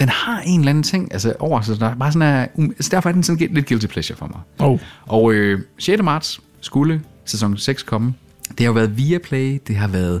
[0.00, 2.74] den har en eller anden ting altså, over sig, der er bare sådan er, um,
[2.80, 4.40] så derfor er den sådan lidt guilty pleasure for mig.
[4.58, 4.80] Oh.
[5.06, 6.02] Og øh, 6.
[6.02, 8.14] marts skulle sæson 6 komme.
[8.48, 10.20] Det har jo været Viaplay, det har været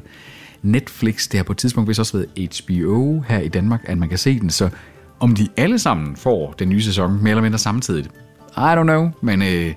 [0.62, 4.08] Netflix, det har på et tidspunkt vist også været HBO her i Danmark, at man
[4.08, 4.50] kan se den.
[4.50, 4.68] Så
[5.20, 8.10] om de alle sammen får den nye sæson, mere eller mindre samtidigt,
[8.56, 9.74] I don't know, men øh,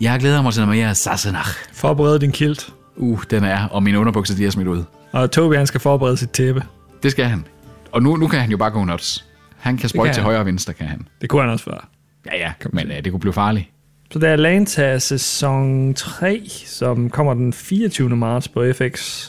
[0.00, 1.50] jeg glæder mig til noget mere Sassenach.
[1.72, 2.72] Forbered din kilt.
[2.96, 4.84] Uh, den er, og mine underbukser, de er smidt ud.
[5.12, 6.62] Og Tobi, han skal forberede sit tæppe.
[7.02, 7.44] Det skal han.
[7.92, 9.24] Og nu, nu kan han jo bare gå nuts.
[9.58, 10.24] Han kan sprøjte til han.
[10.24, 11.08] højre og venstre, kan han.
[11.20, 11.88] Det kunne han også før.
[12.26, 13.66] Ja, ja, men øh, det kunne blive farligt.
[14.10, 18.16] Så der er Atlanta sæson 3, som kommer den 24.
[18.16, 19.26] marts på FX.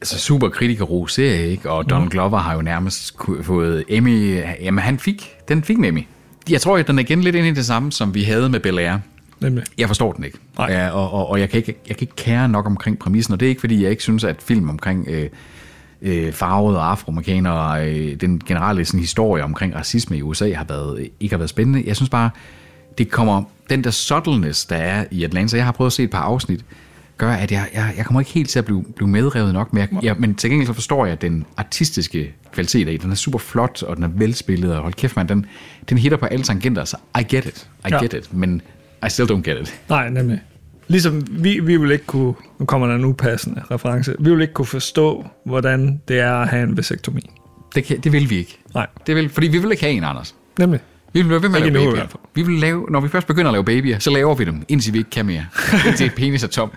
[0.00, 1.70] Altså super kritikerro serie, ikke?
[1.70, 4.42] Og Don Glover har jo nærmest fået Emmy.
[4.60, 6.06] Jamen, han fik, den fik en Emmy.
[6.50, 8.60] Jeg tror, at den er igen lidt inde i det samme, som vi havde med
[8.60, 8.98] Bel Air.
[9.40, 9.64] Nemlig.
[9.78, 10.38] Jeg forstår den ikke.
[10.58, 10.72] Nej.
[10.72, 13.40] Ja, og, og, og jeg, kan ikke, jeg kan ikke kære nok omkring præmissen, og
[13.40, 15.28] det er ikke, fordi jeg ikke synes, at film omkring øh,
[16.02, 21.08] øh, farvede og afroamerikanere øh, den generelle sådan, historie omkring racisme i USA har været,
[21.20, 21.82] ikke har været spændende.
[21.86, 22.30] Jeg synes bare,
[22.98, 26.10] det kommer, den der subtleness, der er i Atlanta, jeg har prøvet at se et
[26.10, 26.64] par afsnit,
[27.18, 29.80] gør, at jeg, jeg, jeg kommer ikke helt til at blive, blive medrevet nok, men,
[29.80, 33.38] jeg, jeg, men til gengæld så forstår jeg, den artistiske kvalitet af den er super
[33.38, 35.46] flot, og den er velspillet, og hold kæft, man, den,
[35.88, 38.02] den hitter på alle tangenter, så I get it, I Ja.
[38.02, 38.62] get it, men
[39.06, 39.80] I still don't get it.
[39.88, 40.40] Nej, nemlig.
[40.88, 44.54] Ligesom vi, vi vil ikke kunne, nu kommer der en upassende reference, vi vil ikke
[44.54, 47.30] kunne forstå, hvordan det er at have en vasektomi.
[47.74, 48.58] Det, kan, det vil vi ikke.
[48.74, 50.34] Nej, Det vil, fordi vi vil ikke have en, Anders.
[50.58, 50.80] nemlig.
[51.12, 52.06] Vi vil blive ved med at lave babyer.
[52.34, 54.92] Vi vil lave, når vi først begynder at lave babyer, så laver vi dem, indtil
[54.92, 55.46] vi ikke kan mere.
[55.86, 56.70] indtil penis er tom.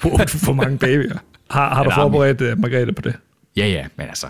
[0.00, 1.16] For mange babyer?
[1.50, 3.14] Har, har du forberedt uh, Margrethe på det?
[3.56, 4.26] Ja, ja, men altså,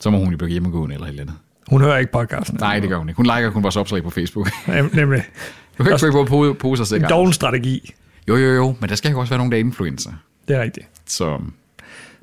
[0.00, 1.36] så må hun jo blive hjemmegående eller et eller andet.
[1.70, 2.56] Hun hører ikke podcasten.
[2.60, 3.16] Nej, det gør hun ikke.
[3.16, 4.48] Hun liker kun vores opslag på Facebook.
[4.48, 5.22] Nem- Nemlig.
[5.78, 7.10] Du kan ikke trykke på po- poser En sikkert.
[7.10, 7.94] doven strategi.
[8.28, 10.10] Jo, jo, jo, men der skal jo også være nogen, der er influencer.
[10.48, 10.86] Det er rigtigt.
[11.06, 11.38] Så,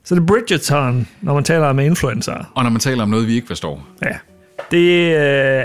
[0.03, 2.51] Så det er Bridgerton, når man taler om influencer.
[2.55, 3.87] og når man taler om noget, vi ikke forstår.
[4.03, 4.17] Ja.
[4.71, 4.77] Det
[5.15, 5.15] øh,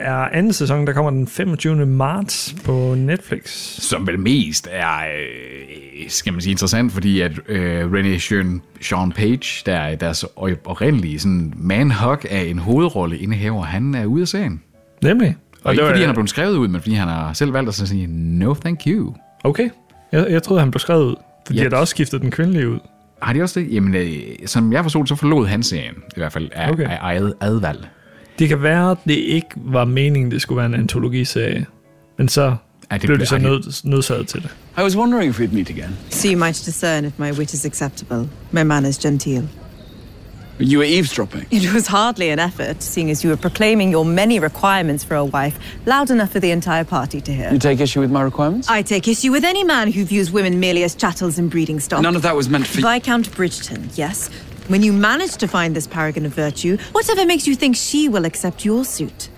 [0.02, 1.86] er anden sæson, der kommer den 25.
[1.86, 3.48] marts på Netflix.
[3.82, 9.12] Som vel mest er, øh, skal man sige, interessant, fordi at øh, René Sean, Sean
[9.12, 10.24] Page, der er deres
[10.64, 14.62] oprindelige sådan man-hug af en hovedrolle indehaver, han er ude af serien.
[15.02, 15.36] Nemlig.
[15.66, 17.52] Og ikke det var- fordi han er blevet skrevet ud, men fordi han har selv
[17.52, 19.14] valgt at sige, no thank you.
[19.44, 19.68] Okay.
[20.12, 21.14] Jeg, jeg troede, han blev skrevet ud.
[21.46, 21.62] For de Ja.
[21.62, 22.78] har da også skiftet den kvindelige ud.
[23.22, 23.74] Har de også det?
[23.74, 24.12] Jamen, øh,
[24.46, 26.84] som jeg forstod, så forlod han serien, i hvert fald af, Okay.
[26.84, 27.86] af eget advalg.
[28.38, 31.66] Det kan være, at det ikke var meningen, det skulle være en antologiserie.
[32.18, 32.56] Men så
[32.92, 34.50] Ja, det blev de så ej, nød, nødsaget til det.
[34.78, 35.90] I was wondering if we'd meet again.
[36.10, 39.48] So you might discern if my wit is acceptable, my manners genteel.
[40.58, 41.46] You were eavesdropping.
[41.50, 45.24] It was hardly an effort, seeing as you were proclaiming your many requirements for a
[45.24, 47.52] wife, loud enough for the entire party to hear.
[47.52, 48.68] You take issue with my requirements?
[48.70, 52.00] I take issue with any man who views women merely as chattels and breeding stock.
[52.00, 52.86] None of that was meant for you.
[52.86, 54.28] Viscount Bridgeton, yes.
[54.68, 58.24] When you manage to find this paragon of virtue, whatever makes you think she will
[58.24, 59.28] accept your suit?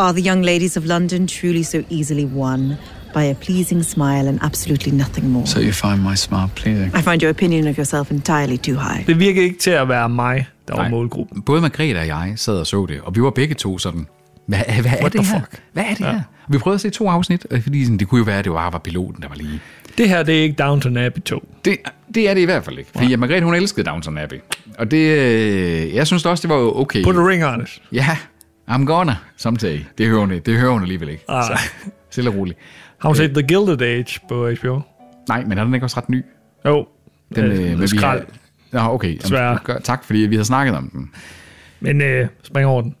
[0.00, 2.78] Are the young ladies of London truly so easily won
[3.14, 5.46] by a pleasing smile and absolutely nothing more?
[5.46, 6.96] So you find my smile pleasing?
[6.96, 9.06] I find your opinion of yourself entirely too high.
[9.06, 11.42] Det virker ikke til at være mig, der var målgruppen.
[11.42, 14.06] Både Margrethe og jeg sad og så det, og vi var begge to sådan,
[14.46, 15.40] hvad, hvad er What det the her?
[15.40, 15.62] fuck?
[15.72, 16.10] Hvad er det Ja.
[16.10, 16.20] her?
[16.46, 18.44] Og vi prøvede at se to afsnit, og fordi sådan, det kunne jo være, at
[18.44, 19.60] det bare var piloten, der var lige.
[19.98, 21.48] Det her, det er ikke Downton Abbey 2.
[21.64, 21.76] Det,
[22.14, 22.90] det er det i hvert fald ikke.
[22.94, 23.16] Fordi ja.
[23.16, 24.36] Margrethe, hun elskede Downton Abbey.
[24.78, 27.04] Og det, øh, jeg synes også, det var jo okay.
[27.04, 27.82] Put a ring on it.
[27.92, 28.16] Ja,
[28.70, 29.78] I'm gonna someday.
[29.98, 31.24] Det hører hun, det hører hun alligevel ikke.
[31.28, 31.44] Ah.
[31.44, 31.58] Så,
[32.10, 32.58] stille og roligt.
[33.00, 34.80] Har hun set The Gilded Age på HBO?
[35.28, 36.24] Nej, men er den ikke også ret ny?
[36.66, 36.86] Jo.
[37.34, 38.22] Den, Øh, øh, skrald.
[38.72, 39.18] Nå, okay.
[39.30, 41.10] Jamen, tak, fordi vi har snakket om den.
[41.80, 42.94] Men øh, spring over den.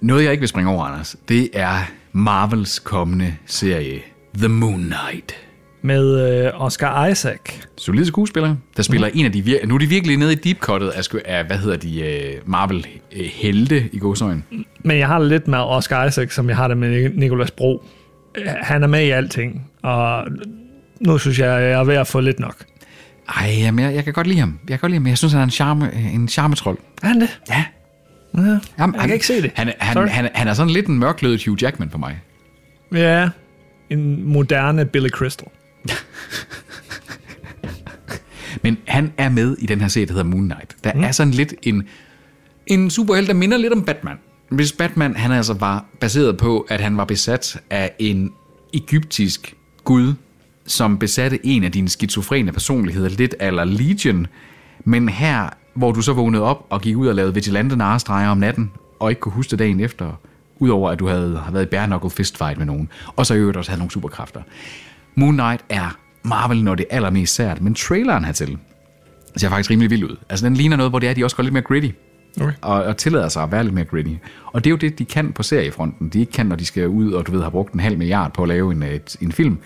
[0.00, 4.00] Noget, jeg ikke vil springe over, Anders, det er Marvels kommende serie,
[4.38, 5.34] The Moon Knight.
[5.82, 7.38] Med øh, Oscar Isaac.
[7.78, 9.18] Solide skuespillere, der spiller mm.
[9.18, 9.40] en af de...
[9.40, 12.34] Vir- nu er de virkelig nede i deep cuttet af, af hvad hedder de, øh,
[12.46, 14.44] Marvel-helte i godsøjen.
[14.84, 17.84] Men jeg har det lidt med Oscar Isaac, som jeg har det med Nicolas Bro.
[18.44, 20.24] Han er med i alting, og
[21.00, 22.56] nu synes jeg, jeg er ved at få lidt nok.
[23.28, 24.58] Ej, jamen, jeg, jeg kan godt lide ham.
[24.68, 26.78] Jeg kan godt lide ham, jeg synes, han er en, charme, en charmetrol.
[27.02, 27.40] Er han det?
[27.48, 27.64] Ja.
[28.36, 28.58] Ja.
[28.78, 29.50] Jamen, Jeg kan ikke se det.
[29.54, 30.08] Han, han, Sorry.
[30.08, 32.20] han, han er sådan lidt en mørklødet Hugh Jackman for mig.
[32.92, 33.28] Ja,
[33.90, 35.48] en moderne Billy Crystal.
[38.62, 40.76] Men han er med i den her serie, der hedder Moon Knight.
[40.84, 41.02] Der mm.
[41.02, 41.88] er sådan lidt en,
[42.66, 44.16] en superhelt, der minder lidt om Batman.
[44.48, 48.32] Hvis Batman, han altså var baseret på, at han var besat af en
[48.74, 49.54] egyptisk
[49.84, 50.14] gud,
[50.66, 54.26] som besatte en af dine skizofrene personligheder, lidt eller Legion.
[54.84, 58.38] Men her, hvor du så vågnede op og gik ud og lavede vigilante narestreger om
[58.38, 60.20] natten, og ikke kunne huske det dagen efter,
[60.58, 63.38] udover at du havde, havde været i bare knuckle fistfight med nogen, og så i
[63.38, 64.42] øvrigt også havde nogle superkræfter.
[65.14, 68.58] Moon Knight er Marvel, når det er allermest sært, men traileren hertil
[69.36, 70.16] ser faktisk rimelig vild ud.
[70.28, 71.90] Altså, den ligner noget, hvor det er, de også går lidt mere gritty.
[72.40, 72.52] Okay.
[72.62, 74.14] og, og tillader sig at være lidt mere gritty.
[74.52, 76.08] Og det er jo det, de kan på seriefronten.
[76.08, 78.32] De ikke kan, når de skal ud og du ved, har brugt en halv milliard
[78.34, 79.58] på at lave en, et, en film.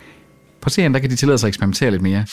[0.60, 2.24] På serien, der kan de tillade sig at eksperimentere lidt mere.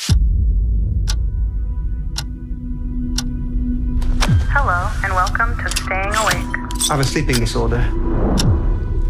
[4.58, 6.50] Hello, and welcome to Staying Awake.
[6.90, 7.82] I have a sleeping disorder.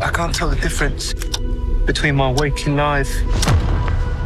[0.02, 1.16] I can't tell the difference
[1.86, 3.12] between my waking life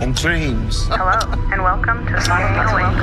[0.02, 0.88] and dreams.
[0.88, 1.20] Hello,
[1.54, 3.02] and welcome to Staying Awake.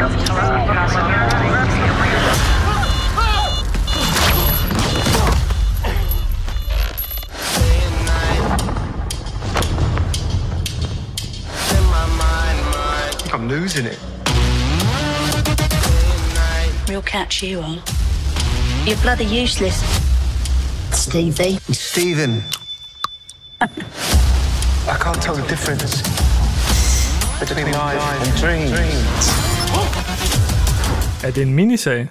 [13.32, 13.98] I'm losing it.
[16.88, 17.78] Real catch you are.
[18.86, 19.76] You're bloody useless.
[20.92, 21.58] Stevie.
[21.72, 22.42] Stephen.
[23.60, 26.02] I can't tell the difference
[27.40, 29.28] between life and dreams.
[31.24, 32.08] Er det en miniserie?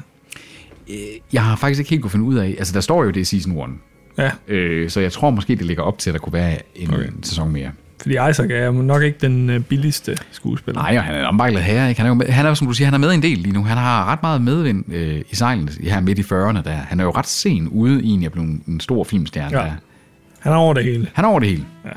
[1.34, 3.26] Jeg har faktisk ikke helt kunne finde ud af, altså der står jo, det er
[3.26, 3.70] season 1.
[4.18, 4.32] Ja.
[4.48, 7.10] Øh, så jeg tror måske, det ligger op til, at der kunne være en okay.
[7.24, 7.72] sæson mere.
[8.02, 10.82] Fordi Isaac er nok ikke den øh, billigste skuespiller.
[10.82, 11.90] Nej, og han er en ombejlet herre.
[11.90, 12.02] Ikke?
[12.02, 13.54] Han er jo, med, han er som du siger, han er med en del lige
[13.54, 13.64] nu.
[13.64, 16.64] Han har ret meget medvind øh, i sejlen her midt i 40'erne.
[16.64, 16.72] Der.
[16.72, 19.60] Han er jo ret sen ude i at blive en, en stor filmstjerne.
[19.60, 19.66] Ja.
[19.66, 19.72] Der.
[20.40, 21.08] Han er over det hele.
[21.14, 21.66] Han er over det hele.
[21.86, 21.90] Ja.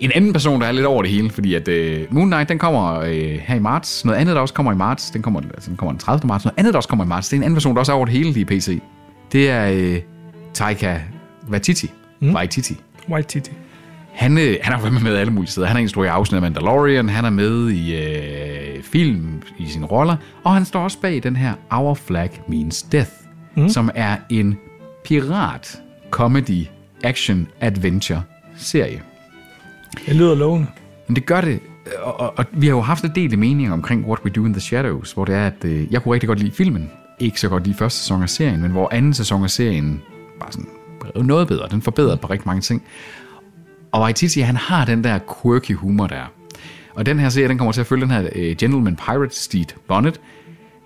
[0.00, 2.58] En anden person, der er lidt over det hele, fordi at øh, Moon Knight, den
[2.58, 4.04] kommer øh, her i marts.
[4.04, 6.26] Noget andet, der også kommer i marts, den kommer, altså, den kommer den 30.
[6.26, 6.44] marts.
[6.44, 7.96] Noget andet, der også kommer i marts, det er en anden person, der også er
[7.96, 8.80] over det hele i PC.
[9.32, 10.00] Det er øh,
[10.54, 10.98] Taika
[11.50, 11.90] Waititi.
[12.20, 12.34] Mm.
[12.34, 12.76] Waititi.
[13.08, 13.50] Waititi.
[14.12, 15.66] Han, øh, han har været med alle mulige steder.
[15.66, 19.86] Han er instrueret i afsnit af Mandalorian, han er med i øh, film i sine
[19.86, 23.10] roller, og han står også bag den her Our Flag Means Death,
[23.56, 23.68] mm.
[23.68, 24.58] som er en
[25.04, 26.66] pirat comedy
[27.04, 28.22] action adventure
[28.56, 29.02] serie.
[30.06, 30.66] Det lyder lovende.
[31.06, 31.60] Men det gør det,
[32.02, 34.52] og, og, og vi har jo haft en del meninger omkring What We Do in
[34.52, 37.48] the Shadows, hvor det er, at øh, jeg kunne rigtig godt lide filmen, ikke så
[37.48, 40.02] godt lide første sæson af serien, men hvor anden sæson af serien
[40.40, 41.68] var sådan noget bedre.
[41.70, 42.82] Den forbedrede på rigtig mange ting.
[43.92, 46.32] Og Waititi, han har den der quirky humor der.
[46.94, 49.64] Og den her serie, den kommer til at følge den her uh, Gentleman Pirate Steve
[49.88, 50.20] Bonnet,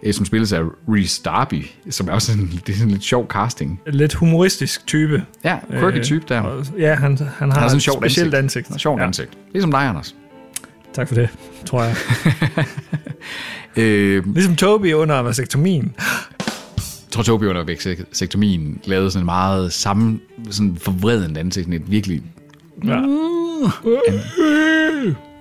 [0.07, 3.05] uh, som spilles af Reese Darby, som er også en, det er sådan en lidt
[3.05, 3.81] sjov casting.
[3.87, 5.23] Lidt humoristisk type.
[5.45, 6.41] Ja, quirky type der.
[6.41, 8.67] og- Ja, han, han har, Han har sådan et sjovt specielt ansigt.
[8.67, 8.77] ansigt.
[8.77, 9.07] Et sjovt ja.
[9.07, 9.31] ansigt.
[9.53, 10.15] Ligesom dig, Anders.
[10.93, 11.29] Tak for det,
[11.67, 11.97] tror jeg.
[13.77, 15.93] Øh, ligesom Toby under vasektomien.
[15.97, 22.23] jeg tror, Tobi under væksektomien lavede sådan en meget samme, sådan forvredende ansigt, et virkelig
[22.85, 23.01] Ja.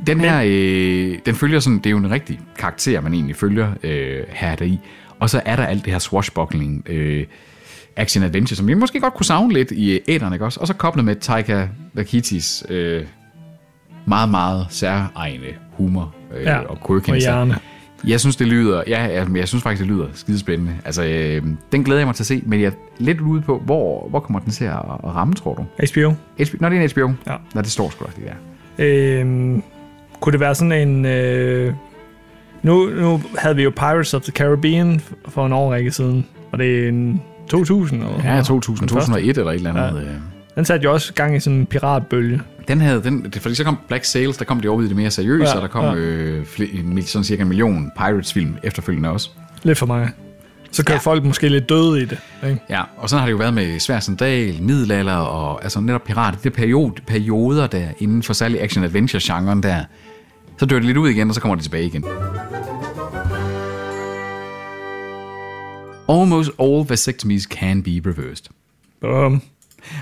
[0.08, 3.72] Den her, øh, den følger sådan, det er jo en rigtig karakter, man egentlig følger
[3.84, 4.80] øh, her deri.
[5.19, 7.26] Og så er der alt det her swashbuckling, øh,
[7.96, 10.60] action adventure, som vi måske godt kunne savne lidt i æderne, ikke også?
[10.60, 13.04] Og så koblet med Taika Waititis øh,
[14.06, 17.26] meget, meget særegne humor øh, Ja, og quirkiness.
[17.28, 17.58] og hjerne.
[18.08, 20.74] Jeg synes, det lyder, ja, jeg, jeg synes faktisk, det lyder skidespændende.
[20.86, 23.62] Altså, øh, den glæder jeg mig til at se, men jeg er lidt ude på,
[23.66, 24.72] hvor, hvor kommer den til at,
[25.04, 25.62] at ramme, tror du?
[25.92, 26.10] HBO.
[26.44, 26.58] HBO?
[26.60, 27.13] Nå, det er en HBO.
[27.32, 27.36] Ja.
[27.54, 28.24] Nå, det står sgu da, det
[28.78, 29.20] der.
[29.20, 29.63] Øhm,
[30.20, 31.06] kunne det være sådan en...
[31.06, 31.74] Øh,
[32.63, 36.26] nu, nu havde vi jo Pirates of the Caribbean for en årrække siden.
[36.52, 38.02] Og det er en 2000?
[38.04, 39.12] Eller Ja, 2000, Den første.
[39.12, 40.02] 2001 eller et eller andet.
[40.02, 40.08] Ja.
[40.08, 40.16] Ja.
[40.56, 42.42] Den satte jo også gang i sådan en piratbølge.
[42.67, 44.95] Den havde, den, det, fordi så kom Black Sails, der kom det over i det
[44.95, 45.93] mere seriøse, Ja, og der kom ja.
[45.93, 46.45] øh,
[47.06, 49.30] sådan cirka en million Pirates-film efterfølgende også.
[49.63, 50.12] Lidt for mange.
[50.71, 50.99] Så kan ja.
[50.99, 52.17] folk måske lidt døde i det.
[52.43, 52.62] Ikke?
[52.69, 56.38] Ja, og sådan har det jo været med Svær Sandal, Middelalder og altså netop pirater.
[56.38, 59.84] De der periode, perioder der inden for særlig action-adventure-genren der,
[60.58, 62.06] så dør det lidt ud igen, og så kommer det tilbage igen.
[66.10, 68.45] Almost all vasectomies can be reversed.
[69.02, 69.41] Bum.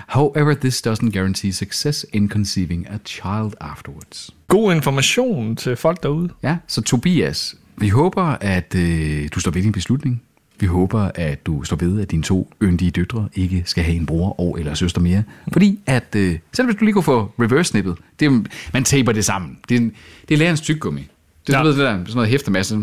[0.07, 4.29] However, this doesn't guarantee success in conceiving a child afterwards.
[4.47, 6.29] God information til folk derude.
[6.43, 10.21] Ja, så Tobias, vi håber, at øh, du står ved din beslutning.
[10.59, 14.05] Vi håber, at du står ved, at dine to yndige døtre ikke skal have en
[14.05, 15.23] bror og eller søster mere.
[15.53, 19.57] Fordi at, øh, selv hvis du lige kunne få reverse-snippet, det man taper det sammen.
[19.69, 19.89] Det er,
[20.29, 21.07] det er lærens tyggegummi.
[21.47, 21.63] Det er Ja.
[21.63, 21.69] ja.
[21.69, 22.79] det der, sådan noget hæftemasse,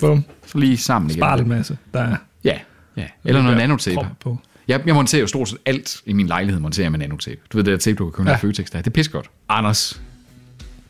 [0.00, 0.24] Bum.
[0.46, 1.18] så lige sammen igen.
[1.20, 1.78] Spar masse.
[1.94, 2.58] Der er Ja,
[2.96, 3.06] ja.
[3.24, 4.06] Eller noget nanotape.
[4.20, 4.38] på.
[4.70, 7.40] Jeg, jeg monterer jo stort set alt i min lejlighed, monterer med nanotape.
[7.52, 8.34] Du ved, det der tape, du kan købe Ja.
[8.34, 8.38] ja.
[8.40, 8.78] Føtex der.
[8.78, 9.30] Det er pissegodt.
[9.48, 10.02] Anders,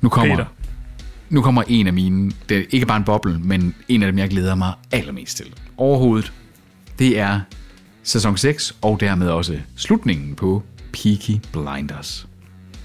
[0.00, 0.48] nu kommer, Peter.
[1.28, 4.18] nu kommer en af mine, det er ikke bare en boble, men en af dem,
[4.18, 5.46] jeg glæder mig allermest til.
[5.76, 6.32] Overhovedet,
[6.98, 7.40] det er
[8.02, 10.62] sæson 6, og dermed også slutningen på
[10.92, 12.26] Peaky Blinders.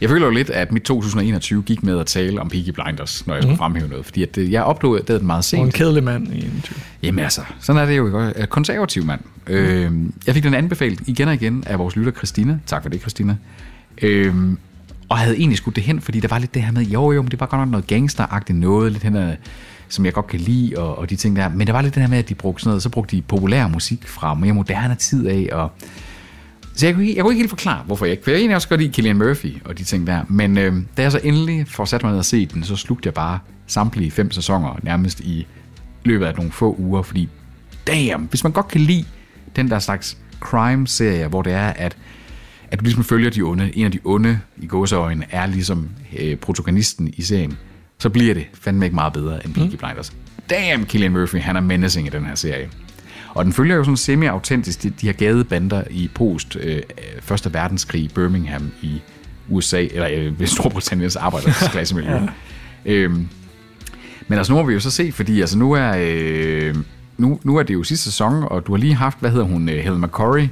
[0.01, 3.33] Jeg føler jo lidt, at mit 2021 gik med at tale om Peaky Blinders, når
[3.33, 3.57] jeg skulle Mhm.
[3.57, 5.73] fremhæve noget, fordi at øh, jeg opdagede det meget Og en sent.
[5.73, 6.79] kedelig mand i en type.
[7.03, 8.05] Jamen altså, sådan er det jo.
[8.05, 8.41] ikke?
[8.41, 9.21] Øh, Konservativ mand.
[9.47, 9.91] Øh,
[10.27, 12.59] jeg fik den anbefalet igen og igen af vores lytter Christina.
[12.65, 13.35] Tak for det, Christina.
[14.01, 14.33] Øh,
[15.09, 17.21] og havde egentlig skudt det hen, fordi der var lidt det her med, jo jo,
[17.21, 19.35] men det var godt nok noget gangsteragtigt noget, lidt hen ad,
[19.89, 21.49] som jeg godt kan lide, og, og de ting der.
[21.49, 23.21] Men der var lidt det her med, at de brugte sådan noget, så brugte de
[23.21, 25.71] populær musik fra mere moderne tid af, og
[26.75, 28.23] så jeg kunne, ikke, jeg kunne ikke helt forklare, hvorfor jeg ikke.
[28.23, 30.23] For jeg egentlig også godt lide Killian Murphy og de ting der.
[30.29, 33.07] Men øh, da jeg så endelig får sat mig ned og se den, så slugte
[33.07, 35.47] jeg bare samtlige fem sæsoner nærmest i
[36.03, 37.29] løbet af nogle få uger, fordi
[37.87, 39.05] damn, hvis man godt kan lide
[39.55, 41.97] den der slags crime-serie, hvor det er, at,
[42.71, 46.35] at du ligesom følger de onde, en af de onde i gåseøjne er ligesom øh,
[46.35, 47.57] protagonisten i serien,
[47.99, 49.77] så bliver det fandme ikke meget bedre end Peaky mm.
[49.77, 50.13] Blinders.
[50.49, 52.69] Damn, Killian Murphy, han er menacing i den her serie.
[53.35, 56.81] Og den følger jo sådan semi-autentisk de, de her gadebander i post øh,
[57.21, 59.01] Første Verdenskrig Birmingham i
[59.49, 62.11] USA, eller øh, Storbritanniens arbejderklassemiljø.
[62.15, 62.21] ja.
[62.85, 63.27] øhm,
[64.27, 66.75] men altså nu har vi jo så set, fordi altså nu er, øh,
[67.17, 69.69] nu, nu er det jo sidste sæson, og du har lige haft, hvad hedder hun,
[69.69, 70.47] øh, Helen McCorry,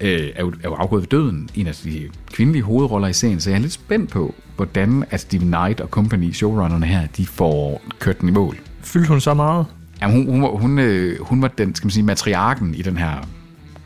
[0.00, 3.40] øh, er, jo, er jo afgået ved døden, en af de kvindelige hovedroller i serien,
[3.40, 7.26] så jeg er lidt spændt på, hvordan at Steve Knight og company, showrunnerne her, de
[7.26, 8.56] får kørt den i mål.
[8.82, 9.66] Fyldte hun så meget?
[10.02, 13.28] Jamen, hun, hun, hun, øh, hun var den, skal man sige, matriarken i den her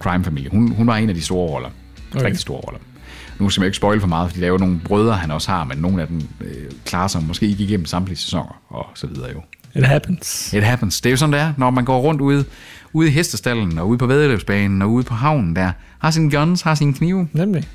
[0.01, 0.51] crime-familie.
[0.51, 1.69] Hun, hun var en af de store roller.
[2.15, 2.25] Okay.
[2.25, 2.81] Rigtig store roller.
[3.39, 5.51] Nu skal man ikke spoil for meget, fordi der er jo nogle brødre, han også
[5.51, 9.07] har, men nogle af dem øh, klarer sig måske ikke igennem samtlige sæsoner, og så
[9.07, 9.43] videre jo.
[9.75, 10.53] It happens.
[10.53, 11.01] It happens.
[11.01, 12.45] Det er jo sådan, det er, når man går rundt ude,
[12.93, 16.63] ude i hestestallen, og ude på vædeløbsbanen, og ude på havnen der, har sin guns,
[16.63, 17.29] har sin knive.
[17.33, 17.69] Nemlig.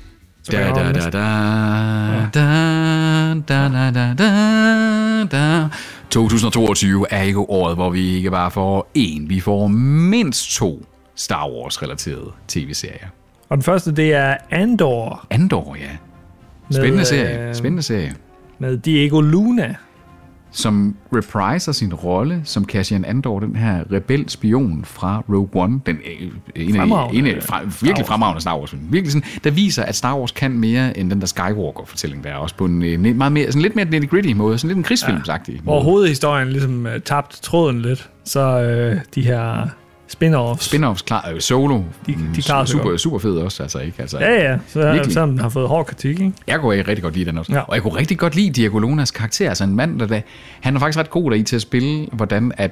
[0.52, 1.10] Da, da, da, da,
[2.34, 2.40] da,
[3.48, 5.68] da, da, da, da, da.
[6.10, 11.48] 2022 er ikke året, hvor vi ikke bare får én, vi får mindst to Star
[11.50, 13.06] Wars-relaterede tv-serier.
[13.48, 15.26] Og den første, det er Andor.
[15.30, 15.90] Andor, ja.
[16.70, 17.48] Spændende med, serie.
[17.48, 18.14] øh, Spændende serie.
[18.58, 19.74] Med Diego Luna.
[20.52, 25.80] Som repriser sin rolle som Cassian Andor, den her rebel-spion fra Rogue One.
[25.86, 28.74] Den, øh, en af, Fremragende en af, fra, virkelig fremragende Star Wars.
[28.90, 32.36] Virkelig sådan, der viser, at Star Wars kan mere end den der Skywalker-fortælling, der er
[32.36, 34.58] også på en, en meget mere, sådan lidt mere nitty-gritty måde.
[34.58, 35.62] Sådan lidt en krigsfilmsagtig måde.
[35.62, 38.58] Hvor hovedhistorien ligesom uh, tabt tråden lidt, så
[38.94, 39.68] uh, de her
[40.12, 40.64] spin-offs.
[40.74, 43.00] Spin-offs, klar, øh, solo, de, de klarer sig super, godt.
[43.00, 43.94] super fed også, altså ikke?
[43.98, 45.16] Altså, Ja, ja, så virkelig.
[45.16, 46.32] den har fået hård kritik, ikke?
[46.46, 47.52] Jeg kunne rigtig godt lide den også.
[47.52, 47.60] Ja.
[47.60, 49.48] Og jeg kunne rigtig godt lide Diego Lunas karakter.
[49.48, 50.20] Altså en mand, der, der
[50.60, 52.70] han er faktisk ret god deri til at spille, hvordan at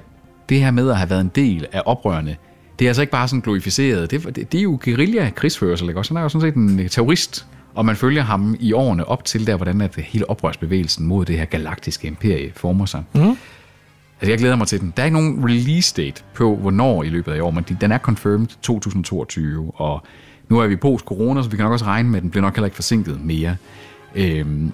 [0.49, 2.37] det her med at have været en del af oprørende,
[2.79, 4.11] det er altså ikke bare sådan glorificeret.
[4.11, 6.11] Det, det, det er jo guerilla krigsførsel, ikke også?
[6.11, 9.47] Han er jo sådan set en terrorist, og man følger ham i årene op til
[9.47, 13.03] der, hvordan at hele oprørsbevægelsen mod det her galaktiske imperie former sig.
[13.15, 13.37] Mm.
[14.21, 14.93] Altså, jeg glæder mig til den.
[14.97, 17.77] Der er ikke nogen release date på, hvornår i løbet af i år, men de-
[17.81, 20.03] den er confirmed 2022, og
[20.49, 22.55] nu er vi post-corona, så vi kan nok også regne med, at den bliver nok
[22.57, 23.57] heller ikke forsinket mere.
[24.15, 24.73] Øhm,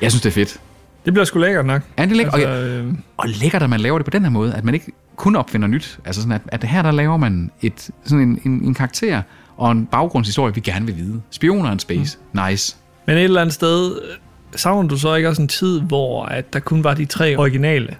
[0.00, 0.60] jeg synes, det er fedt.
[1.04, 1.82] Det bliver sgu lækkert nok.
[1.98, 2.34] Ja, det er lækkert.
[2.34, 4.64] Altså, Altså, øh, og, og lækkert, at man laver det på den her måde, at
[4.64, 5.98] man ikke kun opfinder nyt.
[6.04, 9.22] Altså sådan, at, at her der laver man et, sådan en, en, en karakter
[9.56, 11.20] og en baggrundshistorie, vi gerne vil vide.
[11.30, 12.18] Spioner in space.
[12.32, 12.40] Mm.
[12.48, 12.76] Nice.
[13.06, 14.16] Men et eller andet sted, øh,
[14.56, 17.96] savner du så ikke også en tid, hvor at der kun var de tre originale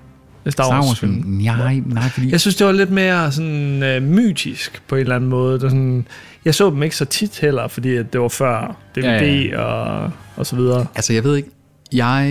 [0.53, 1.25] Star Star Wars film.
[1.27, 2.31] Nej, nej, fordi...
[2.31, 5.61] Jeg synes, det var lidt mere sådan øh, mytisk på en eller anden måde.
[5.61, 6.07] Der sådan,
[6.45, 9.61] jeg så dem ikke så tit heller, fordi at det var før DVD Ja, ja.
[9.61, 10.87] Og, og så videre.
[10.95, 11.49] Altså, jeg ved ikke.
[11.93, 12.27] Jeg,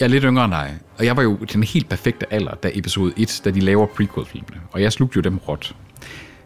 [0.00, 2.70] jeg er lidt yngre end dig, og jeg var jo den helt perfekte alder, da
[2.74, 5.74] episode 1, da de laver prequel-filmene, og jeg slugte jo dem råt.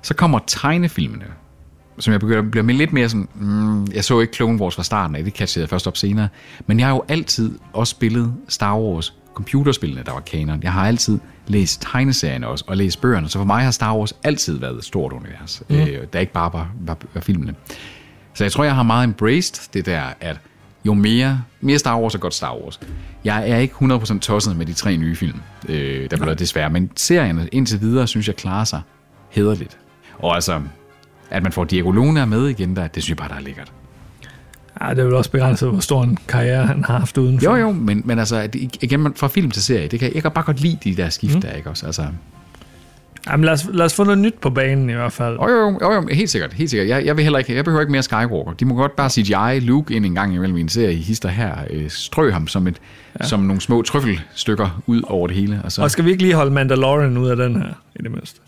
[0.02, 1.24] Så kommer tegnefilmene,
[1.98, 5.16] som jeg begynder, bliver lidt mere sådan, mm, jeg så ikke Clone Wars fra starten
[5.16, 6.28] af, det catchede jeg først op senere,
[6.66, 10.62] men jeg har jo altid også spillet Star Wars computerspillene, der var kanon.
[10.62, 14.12] Jeg har altid læst tegneserierne også, og læst bøgerne, så for mig har Star Wars
[14.24, 15.76] altid været et stort univers, Mm.
[15.76, 17.54] øh, der ikke bare var, var, var filmene.
[18.34, 20.36] Så jeg tror, jeg har meget embraced det der, at
[20.84, 22.80] jo mere, mere Star Wars er godt Star Wars.
[23.24, 26.90] Jeg er ikke 100% tosset med de tre nye film, øh, der bliver desværre, men
[26.96, 28.80] serierne indtil videre, synes jeg, klarer sig
[29.30, 29.78] hederligt.
[30.18, 30.60] Og altså,
[31.30, 33.72] at man får Diego Luna med igen, der, det synes jeg bare, der er lækkert.
[34.80, 37.50] Ja, det er vel også begrænset, hvor stor en karriere han har haft udenfor.
[37.50, 40.30] Jo, jo, men, men altså, at igen, fra film til serie, det kan, jeg kan
[40.30, 41.40] bare godt lide de der skift, mm.
[41.40, 41.86] der, ikke også?
[41.86, 42.06] Altså,
[43.30, 45.36] Jamen, lad os, lad os få noget nyt på banen i hvert fald.
[45.36, 46.88] Jo, jo, jo, jo helt sikkert, helt sikkert.
[46.88, 48.52] Jeg, jeg, vil heller ikke, jeg behøver ikke mere Skywalker.
[48.52, 51.54] De må godt bare CGI Luke ind en gang imellem i en serie hister her.
[51.70, 52.76] Øh, strø ham som, et,
[53.20, 53.26] ja.
[53.26, 55.60] som nogle små trøffelstykker ud over det hele.
[55.64, 58.10] Og så, Og skal vi ikke lige holde Mandalorian ud af den her, i det
[58.10, 58.40] mindste?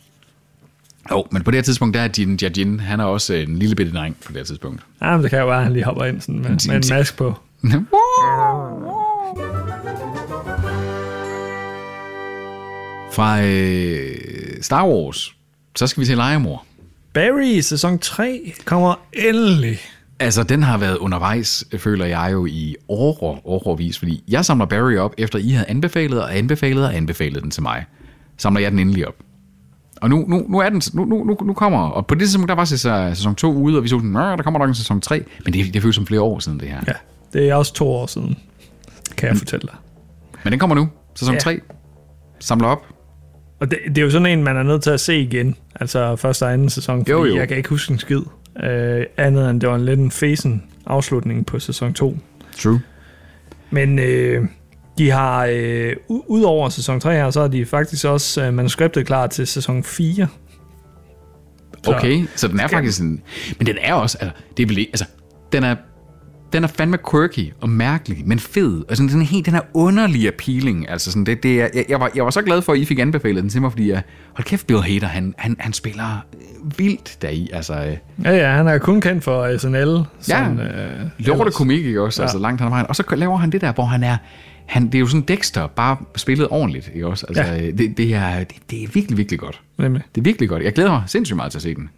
[1.11, 3.75] Jo, men på det her tidspunkt, der er Din Djarin, han er også en lille
[3.75, 4.83] bitte dreng på det her tidspunkt.
[5.03, 6.83] Ja, men det kan jo være, at han lige hopper ind sådan med, med en
[6.91, 7.35] mask på.
[13.13, 15.35] Fra øh, Star Wars,
[15.77, 16.65] så skal vi til Legemor.
[17.13, 19.79] Barry, sæson 3, kommer endelig.
[20.19, 24.97] Altså, den har været undervejs, føler jeg jo, i år, årvis, fordi jeg samler Barry
[24.97, 27.85] op, efter I havde anbefalet og anbefalet og anbefalet den til mig.
[28.37, 29.15] Samler jeg den endelig op.
[30.01, 32.55] Og nu, nu, nu er den, nu, nu, nu, kommer, og på det tidspunkt, der
[32.55, 35.01] var sæson, sæson 2 ude, og vi så sådan, "Nå, der kommer nok en sæson
[35.01, 36.81] 3, men det, det føles som flere år siden det her.
[36.87, 36.93] Ja,
[37.33, 38.37] Det er også to år siden,
[39.17, 39.77] kan jeg fortælle dig.
[40.45, 40.89] Men den kommer nu.
[41.15, 41.41] Sæson Ja.
[41.41, 41.61] 3.
[42.41, 42.87] Samler op.
[43.61, 45.55] Og det, det er jo sådan en, man er nødt til at se igen.
[45.81, 46.99] Altså første og anden sæson.
[47.01, 47.37] Fordi Jo, jo.
[47.37, 48.21] Jeg kan ikke huske en skid.
[48.65, 52.17] Øh, andet end det var en lidt en fesen afslutning på sæson 2.
[52.59, 52.81] True.
[53.71, 54.45] Men øh,
[54.99, 58.55] de har, øh, u- ud over sæson 3 her, så har de faktisk også øh,
[58.55, 60.27] manuskriptet klar til sæson 4.
[61.85, 63.21] Så- Okay, så den er faktisk en...
[63.59, 64.19] Men den er også...
[64.21, 64.85] Altså, det er.
[64.93, 65.05] Altså,
[65.53, 65.77] den er...
[66.53, 68.85] Den er fandme quirky og mærkelig, men fed.
[68.91, 70.91] Og sådan, den, er helt, den er underlig appealing.
[70.91, 72.85] Altså sådan, det, det er, jeg, jeg, var, jeg var så glad for, at I
[72.85, 74.03] fik anbefalet den til mig, fordi jeg,
[74.35, 77.51] hold kæft, Bill Hader, han, han, han spiller øh, vildt deri.
[77.53, 80.05] Altså, øh, Ja, ja, han er kun kendt for SNL.
[80.21, 82.23] Sådan, Ja, øh, lorte komik, ikke også?
[82.23, 82.25] Ja.
[82.25, 82.87] Altså langt ad vejen.
[82.89, 84.17] Og så laver han det der, hvor han er...
[84.67, 87.27] Han, det er jo sådan Dexter, bare spillet ordentligt, ikke også?
[87.29, 87.55] Altså, Ja.
[87.55, 87.71] ja.
[87.71, 89.61] det, det, er, det, det er virkelig, virkelig godt.
[89.79, 90.03] Nemlig.
[90.15, 90.63] Det er virkelig godt.
[90.63, 91.91] Jeg glæder mig sindssygt meget til at se den.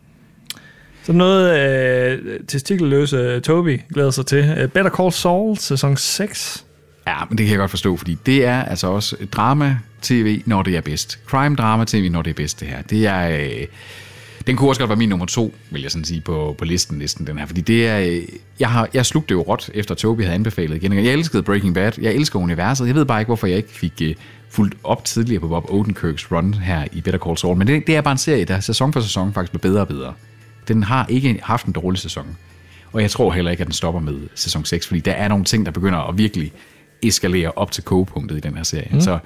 [1.03, 4.55] Så noget øh, testikelløse Toby glæder sig til.
[4.59, 6.64] Øh, Better Call Saul, sæson 6.
[7.07, 10.77] Ja, men det kan jeg godt forstå, fordi det er altså også drama-tv, når det
[10.77, 11.19] er bedst.
[11.27, 12.83] Crime-drama-tv, når det er bedst, det her.
[12.83, 13.29] Det er...
[13.29, 13.66] Øh,
[14.47, 16.99] den kunne også godt være min nummer to, vil jeg sådan sige, på, på listen,
[16.99, 17.47] listen, den her.
[17.47, 17.99] Fordi det er...
[17.99, 18.22] Øh,
[18.61, 20.93] jeg, har, jeg slugte jo råt, efter Toby havde anbefalet igen.
[20.93, 21.93] Jeg elskede Breaking Bad.
[22.01, 22.86] Jeg elsker universet.
[22.86, 24.14] Jeg ved bare ikke, hvorfor jeg ikke fik øh,
[24.51, 27.57] fuldt op tidligere på Bob Odenkirks run her i Better Call Saul.
[27.57, 29.89] Men det, det er bare en serie, der sæson for sæson faktisk bliver bedre og
[29.89, 30.14] bedre.
[30.68, 32.36] Den har ikke haft en dårlig sæson.
[32.93, 35.45] Og jeg tror heller ikke, at den stopper med sæson 6, fordi der er nogle
[35.45, 36.53] ting, der begynder at virkelig
[37.03, 38.89] eskalere op til kogepunktet i den her serie.
[38.93, 39.01] Mm.
[39.01, 39.18] Så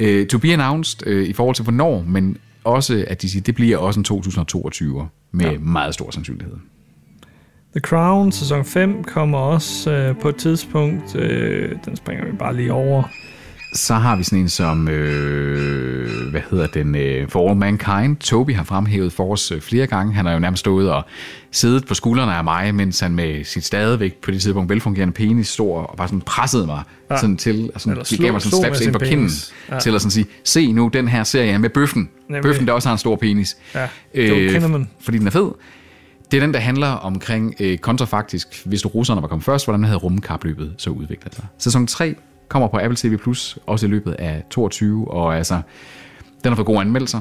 [0.00, 2.36] uh, to be announced uh, i forhold til hvornår, men
[2.68, 5.58] også at de siger, det bliver også en 2022 med ja.
[5.58, 6.54] meget stor sandsynlighed.
[7.72, 11.16] The Crown, sæson 5, kommer også øh, på et tidspunkt.
[11.16, 13.02] Øh, den springer vi bare lige over.
[13.72, 18.16] Så har vi sådan en som, øh, hvad hedder den, øh, For All Mankind.
[18.16, 20.14] Toby har fremhævet for os øh, flere gange.
[20.14, 21.02] Han har jo nærmest stået og
[21.52, 25.48] siddet på skuldrene af mig, mens han med sit stadigvæk på det tidspunkt velfungerende penis
[25.48, 27.16] stor og bare sådan pressede mig Ja.
[27.20, 29.30] sådan til, og sådan, Eller slog- gav mig sådan en slaps ind på kinden.
[29.70, 29.78] Ja.
[29.78, 32.08] til at sådan sige, se nu den her serie med bøffen.
[32.28, 32.42] Nemlig.
[32.42, 33.56] Bøffen, der også har en stor penis.
[33.74, 34.88] Ja, Kinnaman.
[35.00, 35.50] fordi den er fed.
[36.30, 39.84] Det er den, der handler omkring øh, kontrafaktisk, hvis du russerne var kommet først, hvordan
[39.84, 41.44] havde rumkapløbet så udviklet sig.
[41.58, 42.14] Sæson 3
[42.48, 45.54] kommer på Apple TV+, Plus, også i løbet af 22, og altså,
[46.44, 47.20] den har fået gode anmeldelser.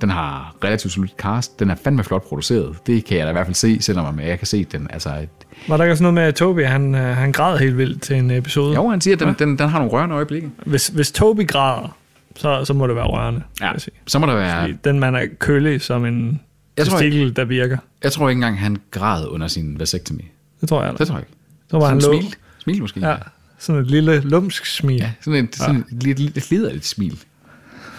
[0.00, 1.60] Den har relativt solid cast.
[1.60, 2.76] Den er fandme flot produceret.
[2.86, 4.86] Det kan jeg da i hvert fald se, selvom jeg kan se den.
[4.90, 5.26] Altså,
[5.68, 8.16] Var der ikke også noget med, at Toby han, øh, han græd helt vildt til
[8.16, 8.74] en episode?
[8.74, 9.34] jo, han siger, at den, ja.
[9.44, 10.50] den, den har nogle rørende øjeblikke.
[10.66, 11.96] Hvis, hvis Toby græder,
[12.36, 13.42] så, så må det være rørende.
[13.60, 13.72] Ja,
[14.06, 14.60] så må der være...
[14.60, 16.40] Fordi den mand er kølig som en
[16.76, 17.76] Jeg tror testikel, der virker.
[18.02, 20.24] Jeg tror ikke engang, han græd under sin vasectomy.
[20.60, 20.98] Det tror jeg.
[20.98, 21.32] Det tror jeg ikke.
[21.70, 22.20] Så var han Sådan lå.
[22.22, 22.34] smil.
[22.58, 23.00] Smil måske.
[23.00, 23.16] Ja,
[23.58, 24.96] sådan et lille lumsk smil.
[24.96, 27.18] Ja, sådan et, sådan et, lidt, lidt liderligt smil.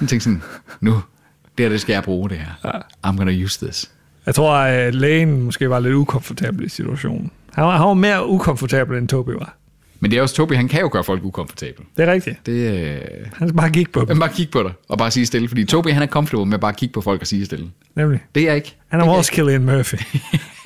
[0.02, 0.42] Jeg tænkte sådan,
[0.82, 1.02] nu,
[1.58, 2.82] det her, det skal jeg bruge det her.
[3.08, 3.92] I'm gonna use this.
[4.26, 7.32] Jeg tror, at lægen måske var lidt ukomfortabel i situationen.
[7.54, 9.56] Han var, han var mere ukomfortabel, end Toby var.
[10.00, 11.86] Men det er også Tobi, han kan jo gøre folk ukomfortable.
[11.98, 12.46] Det er rigtigt.
[12.46, 13.02] Det, øh...
[13.34, 14.08] Han skal bare kigge på dem.
[14.08, 15.48] Han bare kigge på dig, og bare sige stille.
[15.48, 17.70] Fordi Tobi, han er comfortable med bare at kigge på folk og sige stille.
[17.96, 18.20] Nemlig.
[18.36, 18.76] Det er jeg ikke.
[18.88, 19.96] Han er også Killian Murphy.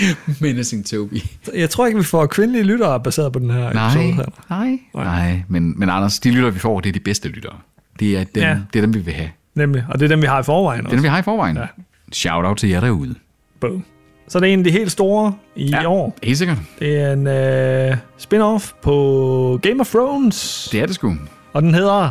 [0.40, 1.30] Menacing Tobi.
[1.54, 4.24] Jeg tror ikke, vi får kvindelige lyttere baseret på den her Nej, episode her.
[4.50, 5.42] nej, nej.
[5.48, 7.54] Men, men Anders, de lytter, vi får, det er de bedste lyttere.
[8.00, 8.58] Det er dem, Ja.
[8.72, 9.30] det er dem vi vil have.
[9.54, 9.84] Nemlig.
[9.88, 10.96] Og det er dem, vi har i forvejen Det er også.
[10.96, 11.56] dem, vi har i forvejen.
[11.56, 11.66] Ja.
[12.12, 13.14] Shout out til jer derude.
[13.60, 13.84] Boom.
[14.28, 15.86] Så det er en af de helt store i Ja.
[15.90, 16.18] år.
[16.22, 16.58] Helt sikkert.
[16.78, 20.68] Det er en øh, spin-off på Game of Thrones.
[20.72, 21.14] Det er det sgu.
[21.52, 22.10] Og den hedder...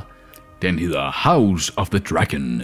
[0.62, 2.62] Den hedder House of the Dragon.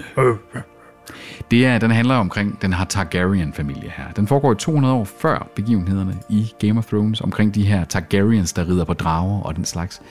[1.52, 4.04] Det er, den handler omkring den her Targaryen-familie her.
[4.16, 8.54] Den foregår i 200 år før begivenhederne i Game of Thrones, omkring de her Targaryens,
[8.54, 10.02] der rider på drager og den slags.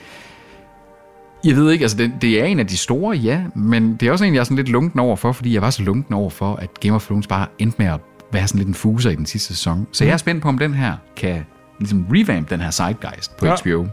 [1.43, 4.11] Jeg ved ikke, altså det, det er en af de store, ja, men det er
[4.11, 6.29] også en, jeg er sådan lidt lunken over for, fordi jeg var så lunken over
[6.29, 7.99] for, at Game of Thrones bare endte med at
[8.31, 9.87] være sådan lidt en fuser i den sidste sæson.
[9.91, 11.45] Så jeg er spændt på, om den her kan
[11.79, 13.55] ligesom revamp den her Zeitgeist på Ja.
[13.63, 13.87] HBO,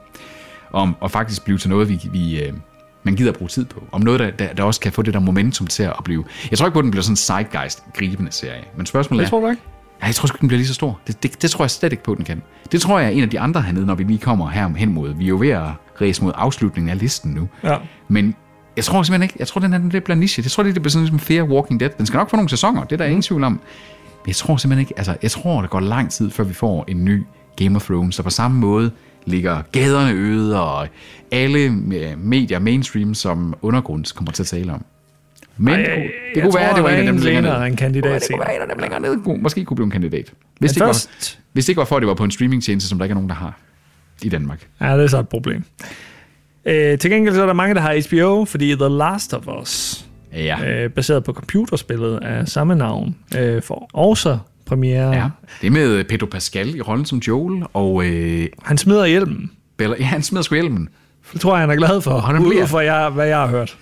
[0.72, 2.52] om, og faktisk blive til noget, vi, vi øh,
[3.04, 3.82] man gider at bruge tid på.
[3.92, 6.24] Om noget, der, der, der også kan få det der momentum til at blive...
[6.50, 8.64] Jeg tror ikke på, at den bliver sådan en Zeitgeist-gribende serie.
[8.76, 9.30] Men spørgsmålet Det er...
[9.30, 9.62] tror du ikke?
[10.02, 11.00] Ja, jeg tror sgu, den bliver lige så stor.
[11.06, 12.42] Det, det, det tror jeg slet ikke på, at den kan.
[12.72, 14.92] Det tror jeg er en af de andre hernede, når vi lige kommer her hen
[14.92, 15.14] mod.
[15.14, 15.68] Vi er jo ved at
[16.00, 17.48] ræse mod afslutningen af listen nu.
[17.62, 17.76] Ja.
[18.08, 18.34] Men
[18.76, 20.42] jeg tror simpelthen ikke, jeg tror, den er lidt bliver niche.
[20.44, 21.90] Jeg tror, det, det bliver sådan ligesom Fear Walking Dead.
[21.98, 23.10] Den skal nok få nogle sæsoner, det er der mm.
[23.10, 23.52] ingen tvivl om.
[23.52, 23.60] Men
[24.26, 27.04] jeg tror simpelthen ikke, altså jeg tror, der går lang tid, før vi får en
[27.04, 27.24] ny
[27.56, 28.90] Game of Thrones, der på samme måde
[29.26, 30.88] ligger gaderne øde, og
[31.32, 34.84] alle øh, medier mainstream, som undergrunds kommer til at tale om.
[35.56, 37.24] Men Ej, det, kunne- jeg det kunne tror, være, det var en af dem, der
[37.24, 37.66] længere ned.
[37.70, 39.36] en kandidat Det kunne være en af dem længere ned.
[39.42, 40.32] Måske kunne blive en kandidat.
[40.58, 42.30] Hvis, det ikke først- var, hvis det ikke var for, at det var på en
[42.30, 43.58] streamingtjeneste, som der ikke er nogen, der har
[44.22, 44.68] i Danmark.
[44.80, 45.64] Ja, det er så et problem.
[46.66, 50.04] Øh, til gengæld så er der mange, der har HBO, fordi The Last of Us,
[50.32, 50.64] Ja.
[50.84, 55.12] øh, baseret på computerspillet af samme navn, øh, får også premiere.
[55.12, 55.28] Ja,
[55.60, 58.04] det er med Pedro Pascal i rollen som Joel, og...
[58.06, 59.50] Øh, Han smider hjelmen.
[59.76, 60.88] Bella, ja, han smider sgu hjelmen.
[61.32, 62.66] Det tror jeg, han er glad for, han ud bliver.
[62.66, 63.76] fra jeg, hvad jeg har hørt.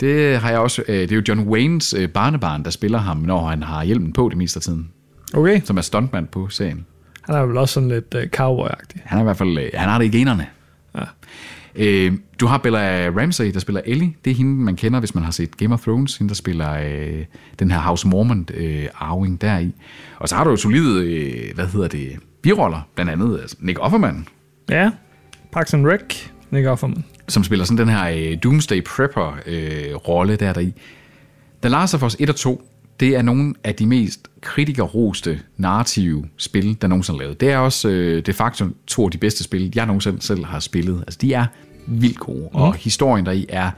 [0.00, 0.82] Det har jeg også.
[0.88, 4.12] Øh, det er jo John Waynes øh, barnebarn, der spiller ham, når han har hjelmen
[4.12, 4.88] på det meste af tiden.
[5.34, 5.60] Okay.
[5.64, 6.86] Som er stuntmand på serien.
[7.22, 9.00] Han er vel også sådan lidt uh, cowboy-agtig.
[9.04, 10.46] Han er i hvert fald, øh, han har det i generne.
[10.94, 11.00] Ja.
[11.76, 14.14] Øh, du har Bella Ramsey, der spiller Ellie.
[14.24, 16.16] Det er hende, man kender, hvis man har set Game of Thrones.
[16.16, 17.24] Hende, der spiller øh,
[17.58, 18.88] den her House Mormon øh,
[19.40, 19.72] deri.
[20.18, 22.12] Og så har du jo solide, øh, hvad hedder det,
[22.42, 22.88] biroller.
[22.94, 24.26] Blandt andet altså Nick Offerman,
[24.70, 24.90] Ja,
[25.52, 27.04] Parks and Rec, Nick Offerman.
[27.28, 30.72] som spiller sådan den her øh, Doomsday Prepper-rolle der deri.
[31.62, 32.68] The Last of Us 1 og 2,
[33.00, 37.40] det er nogle af de mest kritikerroste narrative spil, der nogensinde er lavet.
[37.40, 40.60] Det er også øh, de facto to af de bedste spil, jeg nogensinde selv har
[40.60, 41.00] spillet.
[41.00, 41.46] Altså, de er
[41.86, 42.60] vildt gode, mm.
[42.60, 43.70] og historien deri er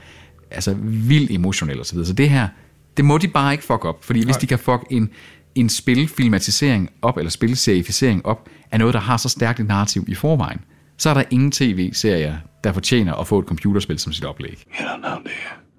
[0.50, 2.06] altså vildt emotionel og så videre.
[2.06, 2.48] Så det her,
[2.96, 4.40] det må de bare ikke fuck op, fordi hvis Nej.
[4.40, 5.10] de kan fuck en,
[5.54, 10.14] en spilfilmatisering op, eller spilserificering op, af noget, der har så stærkt et narrativ i
[10.14, 10.60] forvejen,
[10.98, 14.64] så er der ingen tv-serier, der fortjener at få et computerspil som sit oplæg.
[14.80, 15.26] You?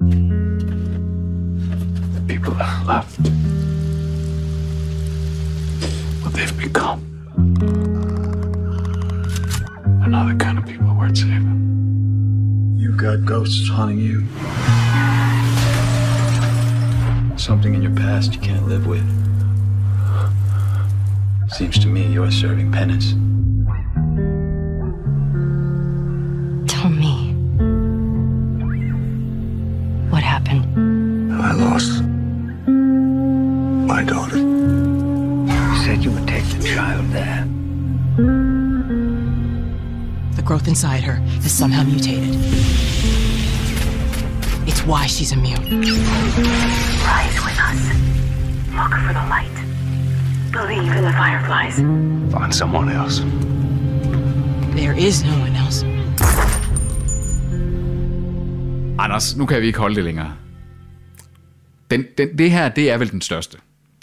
[0.01, 0.96] The
[2.27, 3.19] people that are left.
[6.23, 7.01] What they've become.
[9.99, 12.75] They're not the kind of people worth saving.
[12.77, 14.25] You've got ghosts haunting you.
[17.37, 19.05] Something in your past you can't live with.
[21.49, 23.13] Seems to me you're serving penance.
[26.69, 27.33] Tell me.
[30.09, 30.65] What happened?
[31.33, 32.03] I lost
[33.87, 34.37] my daughter.
[34.37, 37.47] You said you would take the child there.
[40.35, 42.35] The growth inside her has somehow mutated.
[44.67, 45.63] It's why she's immune.
[47.11, 47.81] Rise with us.
[48.79, 49.57] Look for the light.
[50.51, 51.75] Believe in the fireflies.
[52.31, 53.21] Find someone else.
[54.75, 55.85] There is no one else.
[58.99, 60.33] Anders, nu kan vi ikke holde det længere.
[61.91, 63.57] Den, den, det her, det er vel den største.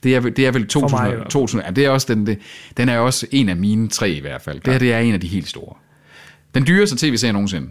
[0.04, 1.30] Det er, det er vel mig i 2000, hvert fald.
[1.30, 2.38] 2000 ja, det er også den, det,
[2.76, 4.60] den er også en af mine tre i hvert fald.
[4.60, 5.74] Det her, det er en af de helt store.
[6.54, 7.68] Den dyreste tv-serie nogensinde.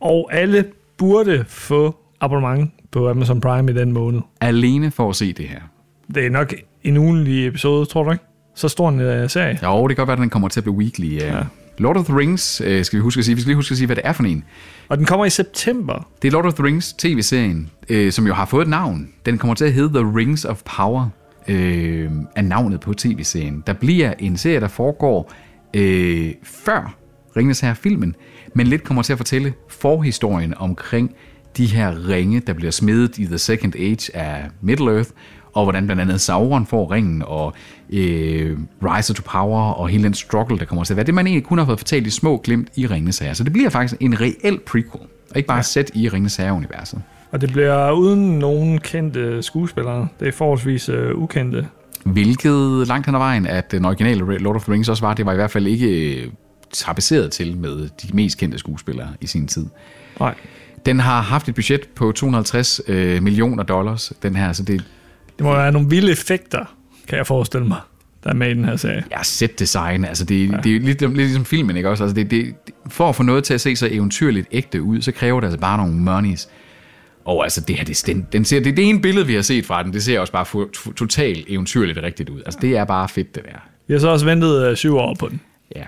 [0.00, 0.64] Og alle
[0.96, 4.20] burde få abonnement på Amazon Prime i den måned.
[4.40, 5.60] Alene for at se det her.
[6.14, 8.24] Det er nok en ugenlig episode, tror du ikke?
[8.54, 9.58] Så stor en uh, serie.
[9.62, 11.16] Jo, det kan godt være, at den kommer til at blive weekly.
[11.16, 11.42] Ja.
[11.78, 13.34] Lord of the Rings, øh, skal vi huske at sige.
[13.34, 14.44] Vi skal lige huske at sige, hvad det er for en.
[14.88, 16.08] Og den kommer i september.
[16.22, 19.08] Det er Lord of the Rings tv-serien, øh, som jo har fået et navn.
[19.26, 21.08] Den kommer til at hedde The Rings of Power,
[21.48, 23.62] øh, er navnet på tv-serien.
[23.66, 25.32] Der bliver en serie, der foregår
[25.74, 26.94] øh, før
[27.36, 28.14] Ringenes Herre-filmen,
[28.54, 31.14] men lidt kommer til at fortælle forhistorien omkring
[31.56, 35.10] de her ringe, der bliver smedet i The Second Age af Middle-earth,
[35.54, 37.54] og hvordan blandt andet Sauron får ringen, og
[37.90, 41.06] øh, Rise to Power, og hele den struggle, der kommer til at være.
[41.06, 43.34] Det man egentlig kun har fået fortalt i små glimt i Ringenes Herre.
[43.34, 45.62] Så det bliver faktisk en reel prequel, og ikke bare ja.
[45.62, 47.02] sæt i Ringenes Herre-universet.
[47.32, 50.08] Og det bliver uden nogen kendte skuespillere.
[50.20, 51.68] Det er forholdsvis uh, ukendte.
[52.04, 55.26] Hvilket langt hen ad vejen, at den originale Lord of the Rings også var, det
[55.26, 56.28] var i hvert fald ikke øh,
[56.72, 59.66] tapetseret til med de mest kendte skuespillere i sin tid.
[60.20, 60.34] Nej.
[60.86, 64.84] Den har haft et budget på 250 øh, millioner dollars, den her, så det,
[65.38, 66.74] Det må være nogle vilde effekter,
[67.08, 67.80] kan jeg forestille mig,
[68.24, 69.04] der er med i den her serie.
[69.10, 70.56] ja, set design, altså det, ja.
[70.56, 72.04] det er lidt, lidt ligesom filmen, ikke også?
[72.04, 72.54] Altså det, det,
[72.88, 75.60] for at få noget til at se så eventyrligt ægte ud, så kræver det altså
[75.60, 76.48] bare nogle monies.
[77.24, 79.66] Og altså det her, det, den, den ser, det, det ene billede, vi har set
[79.66, 82.42] fra den, det ser også bare fu- totalt eventyrligt rigtigt ud.
[82.46, 83.58] Altså det er bare fedt, det der.
[83.86, 85.40] Vi har så også ventet uh, syv år på den.
[85.76, 85.82] Ja.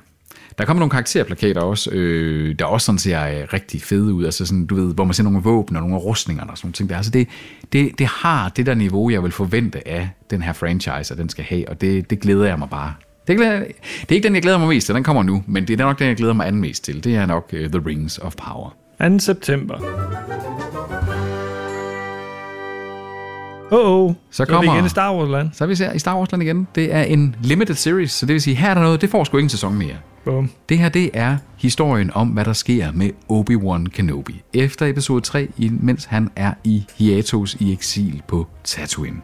[0.58, 4.46] Der kommer nogle karakterplakater også, øh, der også sådan ser øh, rigtig fede ud, altså
[4.46, 6.88] sådan, du ved, hvor man ser nogle våben og nogle af rustningerne og sådan ting
[6.88, 6.96] der.
[6.96, 7.28] Altså det,
[7.72, 11.28] det, det har det der niveau, jeg vil forvente af den her franchise, at den
[11.28, 12.94] skal have, og det, det glæder jeg mig bare.
[13.26, 15.68] Det, glæder, det er ikke den, jeg glæder mig mest til, den kommer nu, men
[15.68, 17.04] det er nok den, jeg glæder mig anden mest til.
[17.04, 18.76] Det er nok uh, The Rings of Power.
[19.10, 19.18] 2.
[19.18, 19.78] september.
[23.70, 24.14] Oh, oh.
[24.30, 24.72] Så er kommer...
[24.72, 25.50] vi igen i Star Wars land.
[25.52, 26.68] Så er vi ser i Star Wars land igen.
[26.74, 29.24] Det er en limited series, så det vil sige, her er der noget, det får
[29.24, 29.96] sgu ingen sæson mere.
[30.24, 30.50] Boom.
[30.68, 34.42] Det her, det er historien om, hvad der sker med Obi-Wan Kenobi.
[34.54, 35.48] Efter episode 3,
[35.80, 39.16] mens han er i hiatus i eksil på Tatooine.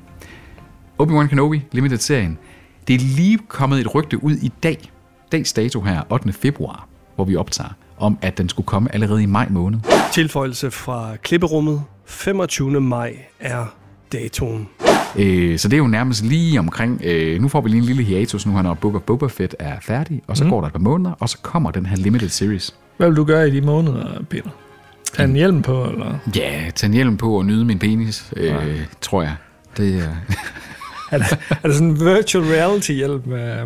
[1.03, 2.39] Obi-Wan Kenobi, Limited-serien.
[2.89, 4.91] Det er lige kommet et rygte ud i dag,
[5.33, 6.33] dags dato her, 8.
[6.33, 9.79] februar, hvor vi optager, om at den skulle komme allerede i maj måned.
[10.13, 11.83] Tilføjelse fra klipperummet.
[12.07, 12.81] 25.
[12.81, 13.67] maj er
[14.13, 14.69] datoen.
[15.19, 18.03] Øh, så det er jo nærmest lige omkring, øh, nu får vi lige en lille
[18.03, 20.49] hiatus nu, her, når Book of Boba Fett er færdig, og så Mm.
[20.49, 20.51] mm.
[20.51, 22.75] går der et par måneder, og så kommer den her limited series.
[22.97, 24.51] Hvad vil du gøre i de måneder, Peter?
[25.15, 26.19] Tag en hjelm på, eller?
[26.37, 28.55] Ja, tage en hjelm på og nyde min penis, øh,
[29.01, 29.35] tror jeg.
[29.77, 30.09] Det er...
[31.11, 33.57] Er det, er det sådan en virtual reality hjælp med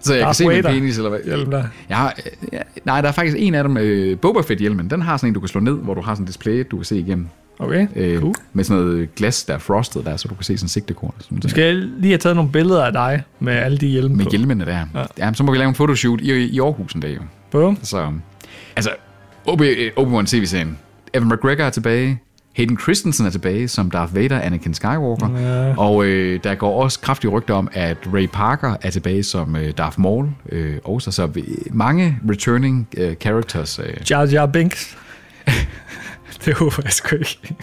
[0.00, 1.20] Så jeg kan se min penis, eller hvad?
[1.24, 1.64] Hjelm der.
[1.88, 2.18] Jeg har,
[2.52, 4.90] ja, nej, der er faktisk en af dem, øh, Boba Fett-hjelmen.
[4.90, 6.76] Den har sådan en, du kan slå ned, hvor du har sådan en display, du
[6.76, 7.28] kan se igennem.
[7.58, 8.34] Okay, øh, cool.
[8.52, 11.38] Med sådan noget glas, der er frosted der, så du kan se sådan og Sådan
[11.38, 14.30] Du skal lige have taget nogle billeder af dig med alle de hjelme med på.
[14.30, 14.86] hjelmene der.
[14.94, 15.26] Ja.
[15.26, 15.32] ja.
[15.34, 17.20] så må vi lave en fotoshoot i, i Aarhus en dag jo.
[17.50, 17.78] Bum.
[17.82, 18.12] Så,
[18.76, 18.90] altså,
[19.48, 20.78] Obi- Obi-Wan TV-serien.
[21.14, 22.20] Evan McGregor er tilbage.
[22.56, 25.38] Hayden Christensen er tilbage som Darth Vader, Anakin Skywalker.
[25.40, 25.74] Ja.
[25.78, 29.72] Og øh, der går også kraftige rygter om, at Ray Parker er tilbage som øh,
[29.78, 30.28] Darth Maul.
[30.52, 31.42] Øh, også så øh,
[31.72, 33.78] mange returning øh, characters.
[33.78, 33.94] Øh.
[34.10, 34.96] Jar Jar Binks.
[36.44, 37.54] det håber jeg sgu ikke.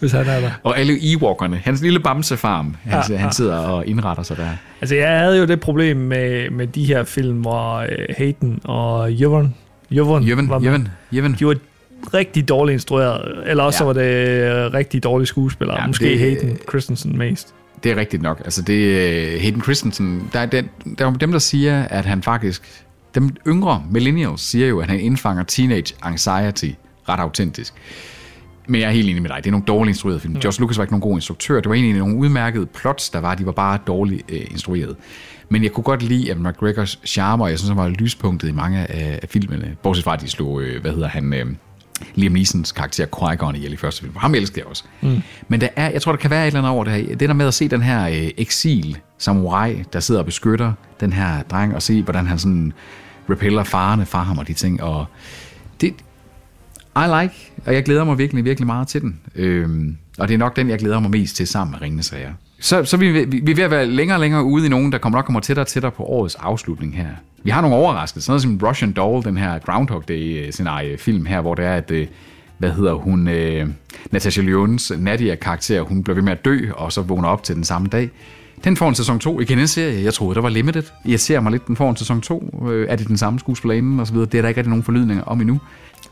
[0.00, 0.50] Hvis han er der.
[0.62, 1.56] Og alle Ewokerne.
[1.64, 2.76] Hans lille bamsefarm.
[2.82, 3.16] Han, Ja, ja, ja.
[3.18, 4.48] han sidder og indretter sig der.
[4.80, 7.88] Altså, jeg havde jo det problem med, med de her film, hvor uh,
[8.18, 9.54] Hayden og Jørgen,
[9.90, 10.60] Jørgen, Jørgen, var.
[10.60, 11.36] Jørgen, Jørgen.
[11.38, 11.56] de var
[12.14, 13.86] rigtig dårligt instrueret, eller også Ja.
[13.86, 15.80] var det øh, rigtig dårlige skuespillere.
[15.80, 17.54] Ja, Måske det- det, Hayden Christensen mest.
[17.84, 18.40] Det er rigtigt nok.
[18.44, 20.68] Altså det øh, Hayden Christensen, der er, den,
[20.98, 22.82] der er dem, der siger, at han faktisk...
[23.14, 26.66] Dem yngre millennials siger jo, at han indfanger teenage anxiety
[27.08, 27.74] ret autentisk.
[28.68, 29.36] Men jeg er helt enig med dig.
[29.36, 30.34] Det er nogle dårligt instruerede film.
[30.34, 31.60] George Lucas var ikke nogen god instruktør.
[31.60, 33.34] Det var egentlig nogle udmærkede plots, der var.
[33.34, 34.96] De var bare dårligt øh, instrueret.
[35.48, 38.52] Men jeg kunne godt lide at McGregors charme, og jeg synes, han var lyspunktet i
[38.52, 39.76] mange af, af filmene.
[39.82, 41.46] Bortset fra, at de slog, øh, hvad hedder han, øh,
[42.14, 44.16] Liam Neesons karakter Qui-Gon ihjel i første film.
[44.16, 44.84] Ham elsker jeg også.
[45.00, 45.22] Mm.
[45.48, 47.16] Men der er, jeg tror, der kan være et eller andet over det her.
[47.16, 51.12] Det der med at se den her øh, eksil samurai, der sidder og beskytter den
[51.12, 52.72] her dreng, og se, hvordan han sådan
[53.30, 54.82] repeller farerne fra ham og de ting.
[54.82, 55.06] Og
[55.80, 55.94] det,
[56.96, 59.20] i like, og jeg glæder mig virkelig, virkelig meget til den.
[59.34, 62.34] Øhm, og det er nok den, jeg glæder mig mest til sammen med Ringenes Herre.
[62.60, 64.92] Så, så vi, vi, vi er ved at være længere og længere ude i nogen,
[64.92, 67.08] der kommer nok kommer tættere og tættere på årets afslutning her.
[67.44, 71.26] Vi har nogle overraskelser, sådan noget som Russian Doll, den her Groundhog Day-scenarie øh, film
[71.26, 72.06] her, hvor det er, at øh,
[72.58, 73.68] hvad hedder hun, øh,
[74.10, 77.64] Natasha Lyons Nadia-karakter, hun bliver ved med at dø, og så vågner op til den
[77.64, 78.10] samme dag.
[78.64, 79.40] Den får en sæson 2.
[79.40, 80.82] Igen en serie, jeg troede, der var limited.
[81.04, 82.68] Jeg ser mig lidt, den får en sæson 2.
[82.70, 84.28] Øh, er det den samme skuespillerinde og så videre?
[84.32, 85.60] Det er der ikke rigtig nogen forlydninger om endnu.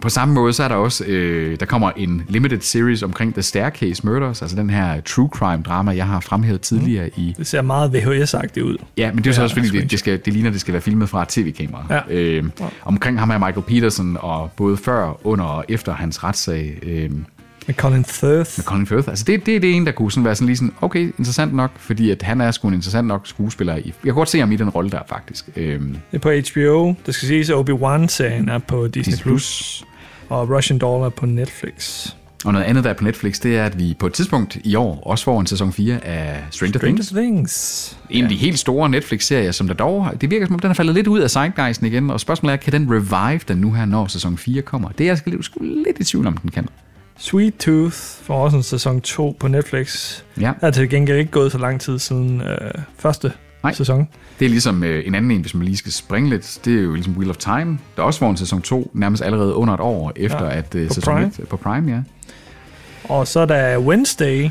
[0.00, 3.42] På samme måde, så er der også, øh, der kommer en limited series omkring The
[3.42, 7.22] Staircase Murders, altså den her true crime drama, jeg har fremhævet tidligere mm.
[7.22, 7.34] i...
[7.38, 8.76] Det ser meget VHS-agtigt ud.
[8.96, 10.72] Ja, men det er jo så også fordi, det, det, skal, det ligner, det skal
[10.72, 11.84] være filmet fra tv-kamera.
[11.90, 12.14] Ja.
[12.14, 12.44] Øh,
[12.84, 17.10] omkring ham er Michael Peterson, og både før, under og efter hans retssag, øh,
[17.66, 18.50] Med Colin Firth.
[18.58, 19.08] med Colin Firth.
[19.08, 21.54] Altså det, det er det ene, der kunne sådan være sådan lige sådan, okay, interessant
[21.54, 23.76] nok, fordi at han er sgu en interessant nok skuespiller.
[23.76, 25.48] I, jeg kan godt se ham i den rolle der, faktisk.
[25.56, 26.94] Øhm, Det er på HBO.
[27.06, 29.12] Det skal siges, at Obi-Wan-serien er på Disney+.
[29.12, 29.22] Disney+.
[29.22, 29.84] Plus.
[30.28, 32.06] Og Russian Doll er på Netflix.
[32.44, 34.74] og noget andet, der er på Netflix, det er, at vi på et tidspunkt i
[34.74, 37.06] år også får en sæson 4 af Stranger, Things.
[37.06, 37.96] Stranger Things.
[38.10, 40.74] En af de helt store Netflix-serier, som der dog det virker som om, den er
[40.74, 43.84] faldet lidt ud af zeitgeisten igen, og spørgsmålet er, kan den revive den nu her,
[43.84, 44.88] når sæson 4 kommer?
[44.88, 46.68] Det er jeg sgu lidt i tvivl om, den kan.
[47.22, 50.20] Sweet Tooth får også en sæson 2 på Netflix.
[50.40, 50.52] Ja.
[50.60, 53.72] Der er til gengæld ikke gået så lang tid siden øh, første Nej.
[53.72, 54.08] sæson.
[54.38, 56.58] Det er ligesom øh, en anden en, hvis man lige skal springe lidt.
[56.64, 59.54] Det er jo ligesom Wheel of Time, der også får en sæson 2, nærmest allerede
[59.54, 61.32] under et år efter, Ja, at øh, på sæson Prime.
[61.38, 62.00] 1 på Prime, ja.
[63.04, 64.48] Og så er der Wednesday,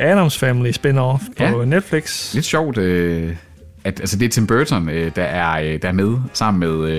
[0.00, 1.64] Adams Family spin-off på Ja.
[1.64, 2.34] Netflix.
[2.34, 3.36] Lidt sjovt, øh,
[3.84, 6.90] at altså, det er Tim Burton, øh, der, er, øh, der er med sammen med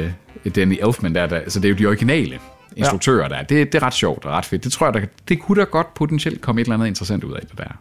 [0.45, 1.15] øh, Danny Elfman.
[1.15, 2.39] Der, der, så det er jo de originale
[2.76, 3.43] instruktører, der er.
[3.43, 4.63] Det, det er ret sjovt og ret fedt.
[4.63, 7.34] Det tror jeg, der, det kunne da godt potentielt komme et eller andet interessant ud
[7.34, 7.78] af det der.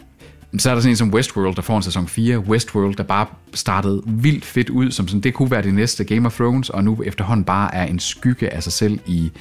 [0.59, 2.39] Så er der sådan en som Westworld, der får en sæson 4.
[2.39, 6.27] Westworld, der bare startede vildt fedt ud, som sådan, det kunne være det næste Game
[6.27, 9.33] of Thrones, og nu efterhånden bare er en skygge af sig selv i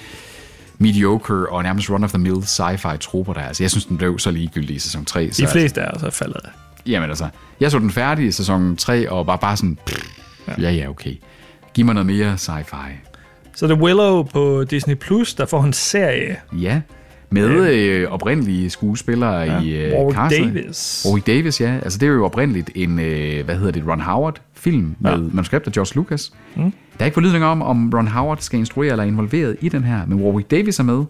[0.77, 3.41] mediocre og nærmest run-of-the-mill sci-fi troper der.
[3.41, 5.29] Altså, jeg synes, den blev så ligegyldig i sæson 3.
[5.37, 6.49] De fleste er altså faldet af.
[6.85, 7.27] Jamen altså,
[7.59, 10.07] jeg så den færdig i sæson 3, og var bare sådan, pff,
[10.47, 11.15] ja ja, okay.
[11.73, 13.08] Giv mig noget mere sci-fi.
[13.59, 16.35] Så er det Willow på Disney+, Plus, der får en serie.
[16.53, 16.81] Ja,
[17.29, 20.45] med øh, oprindelige skuespillere Ja, i øh, Warwick castet.
[20.55, 21.03] Davis.
[21.07, 21.73] Warwick Davis, ja.
[21.83, 25.17] Altså det er jo oprindeligt en, øh, hvad hedder det, Ron Howard-film med Ja.
[25.17, 26.33] manuskript af George Lucas.
[26.55, 26.61] Mm.
[26.63, 29.83] Der er ikke forlydninger om, om Ron Howard skal instruere eller er involveret i den
[29.83, 31.03] her, men Warwick Davis er med.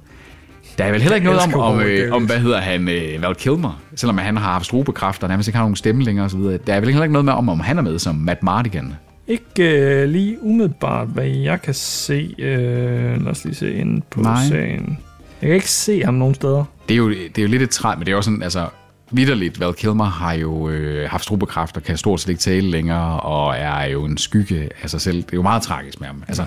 [0.78, 3.36] Der er vel heller ikke noget om, om, øh, om, hvad hedder han, øh, Val
[3.36, 6.40] Kilmer, selvom han har haft strobekræfter og nærmest ikke har nogen stemme længere osv.
[6.40, 8.94] Der er vel heller ikke noget med om, om han er med som Matt Mardigan.
[9.30, 12.36] Ikke øh, lige umiddelbart, hvad jeg kan se.
[12.40, 14.46] Øh, lad os lige se ind på Nej.
[14.48, 15.00] sagen.
[15.42, 16.64] Jeg kan ikke se ham nogen steder.
[16.88, 18.68] Det er jo, det er jo lidt et træt, men det er jo sådan, altså,
[19.12, 23.20] vidderligt, Val Kilmer har jo øh, haft strobekræft og kan stort set ikke tale længere,
[23.20, 25.18] og er jo en skygge af sig selv.
[25.18, 26.24] Det er jo meget tragisk med ham.
[26.28, 26.46] Altså,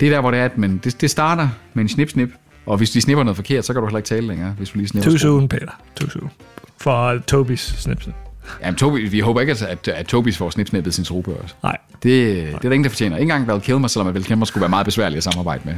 [0.00, 2.30] det er der, hvor det er, at men det, det starter med en snip-snip,
[2.66, 4.78] og hvis de snipper noget forkert, så kan du heller ikke tale længere, hvis du
[4.78, 5.80] lige snipper Too soon, Peter.
[5.96, 6.30] Too soon.
[6.78, 8.12] For Tobis snipse.
[8.62, 11.54] Jamen, Tobi, vi håber ikke, at, at, at Tobis får snipsnippet sin strobe også.
[11.62, 11.76] Nej.
[12.02, 13.16] Det, det er der ingen, der fortjener.
[13.16, 15.74] Ikke engang Val Kilmer, selvom at Val Kilmer skulle være meget besværlig at samarbejde med.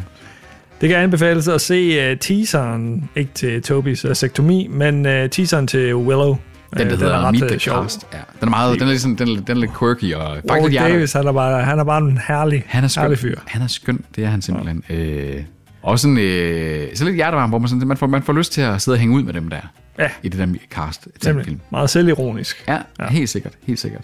[0.80, 5.66] Det kan anbefales at se uh, teaseren, ikke til Tobis uh, sektomi, men uh, teaseren
[5.66, 7.82] til Willow Den, der Øh, den hedder er ret, Meet the øh, sjov.
[7.82, 8.06] Cast.
[8.12, 8.18] Ja.
[8.40, 10.78] Den er meget, den er, ligesom, den er, den er lidt quirky og faktisk Warwick
[10.80, 13.02] Davis, han er, bare, han er bare en herlig, Han er skøn.
[13.02, 13.36] herlig fyr.
[13.46, 14.84] Han er skøn, det er han simpelthen.
[14.88, 14.94] Ja.
[14.94, 15.42] Øh,
[15.82, 18.60] også sådan, øh, så lidt hjertevarm, hvor man, sådan, man, får, man får lyst til
[18.60, 19.60] at sidde og hænge ud med dem der.
[19.98, 20.10] Ja.
[20.22, 21.60] I det der cast film.
[21.70, 22.64] Meget selvironisk.
[22.68, 24.02] Ja, ja, helt sikkert, helt sikkert.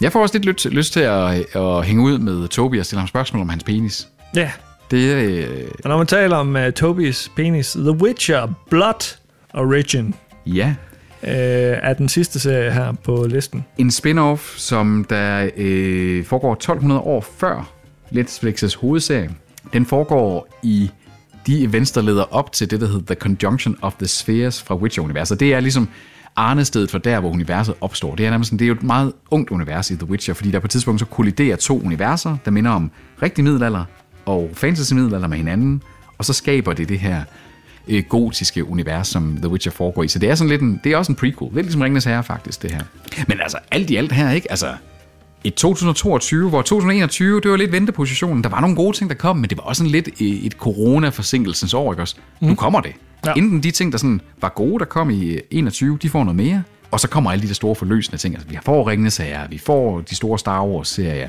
[0.00, 2.98] Jeg får også lidt lyst, lyst til at, at hænge ud med Toby og stille
[3.00, 4.08] ham spørgsmål om hans penis.
[4.36, 4.50] Ja.
[4.90, 5.14] Det.
[5.14, 9.16] Øh, Og når man taler om uh, Tobis penis, The Witcher Blood
[9.54, 10.14] Origin
[10.46, 10.74] ja,
[11.22, 13.64] uh, er den sidste serie her på listen.
[13.78, 17.70] en spin-off, som der øh, foregår 1200 år før
[18.14, 19.30] Netflix's hovedserie.
[19.72, 20.90] Den foregår i
[21.46, 24.74] de events, der leder op til det, der hedder The Conjunction of the Spheres fra
[24.74, 25.40] Witcher-universet.
[25.40, 25.88] Det er ligesom
[26.36, 28.14] arnestedet for der, hvor universet opstår.
[28.14, 30.50] Det er, nærmest sådan, det er jo et meget ungt univers i The Witcher, fordi
[30.50, 32.90] der på et tidspunkt så kolliderer to universer, der minder om
[33.22, 33.84] rigtig middelalder
[34.26, 35.82] og fantasy-middelalder med hinanden,
[36.18, 37.22] og så skaber det det her
[37.88, 40.08] øh, gotiske univers, som The Witcher foregår i.
[40.08, 41.50] Så det er sådan lidt en, det er også en prequel.
[41.50, 42.82] Det er ligesom Ringenes Herre faktisk, det her.
[43.28, 44.50] Men altså, alt i alt her, ikke?
[44.50, 44.66] Altså,
[45.44, 48.44] et 2022, hvor 2021, det var lidt ventepositionen.
[48.44, 51.74] Der var nogle gode ting, der kom, men det var også sådan lidt et corona-forsinkelsens
[51.74, 52.16] år, ikke også?
[52.40, 52.48] Mm.
[52.48, 52.92] Nu kommer det.
[53.26, 53.32] Ja.
[53.36, 56.62] Enten de ting, der sådan var gode, der kom i 21, de får noget mere,
[56.90, 58.34] og så kommer alle de der store forløsende ting.
[58.34, 61.28] Altså, vi får Ringenes Herre, vi får de store Star Wars-serier,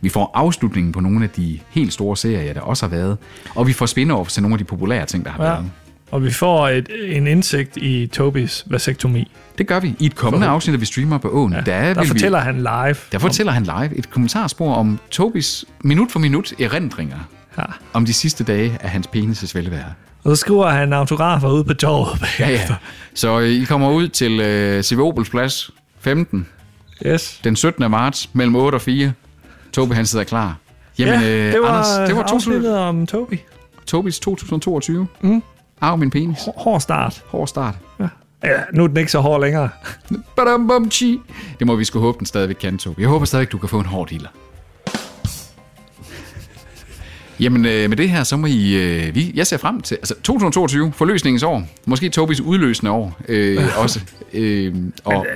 [0.00, 3.16] vi får afslutningen på nogle af de helt store serier, der også har været,
[3.54, 5.50] og vi får spin-offs til nogle af de populære ting, der har Ja.
[5.50, 5.70] været.
[6.12, 9.30] Og vi får et, en indsigt i Tobis vasektomi.
[9.58, 10.48] Det gør vi i et kommende Forhåbentlig.
[10.54, 11.52] afsnit, at vi streamer på åen.
[11.52, 12.96] Ja, der, der fortæller vi, han live.
[13.12, 17.18] Der fortæller han live et kommentarspor om Tobis minut for minut erindringer
[17.58, 17.62] Ja.
[17.92, 19.84] om de sidste dage af hans penis' velvære.
[20.24, 22.74] Og så skriver han autografer ud på torvet Ja, bagefter.
[22.74, 22.88] ja.
[23.14, 26.46] Så øh, I kommer ud til øh, CV Opels plads 15
[27.06, 27.40] Yes.
[27.44, 27.90] den 17.
[27.90, 29.12] marts mellem 8 og 4.
[29.72, 30.56] Tobi han sidder klar.
[30.98, 33.38] Jamen, ja, øh, det var, Anders, det var afsnittet om Tobi.
[33.86, 35.06] Tobis 2022.
[35.20, 35.42] Mm.
[35.82, 36.38] Arv min penis.
[36.56, 37.24] Hård start.
[37.26, 37.74] Hård start.
[38.00, 38.08] Ja.
[38.44, 39.68] ja, nu er den ikke så hård længere.
[40.36, 41.20] Badam, bam, chi.
[41.58, 43.02] Det må vi sgu håbe, den stadigvæk kan, Tobi.
[43.02, 44.28] Jeg håber stadigvæk, du kan få en hård dealer.
[47.40, 48.74] Jamen, øh, med det her, så må I...
[48.74, 49.94] Øh, vi, jeg ser frem til...
[49.94, 51.62] Altså, 2022, forløsningens år.
[51.86, 54.00] Måske Tobis udløsende år øh, også.
[54.32, 54.74] Øh,
[55.04, 55.26] og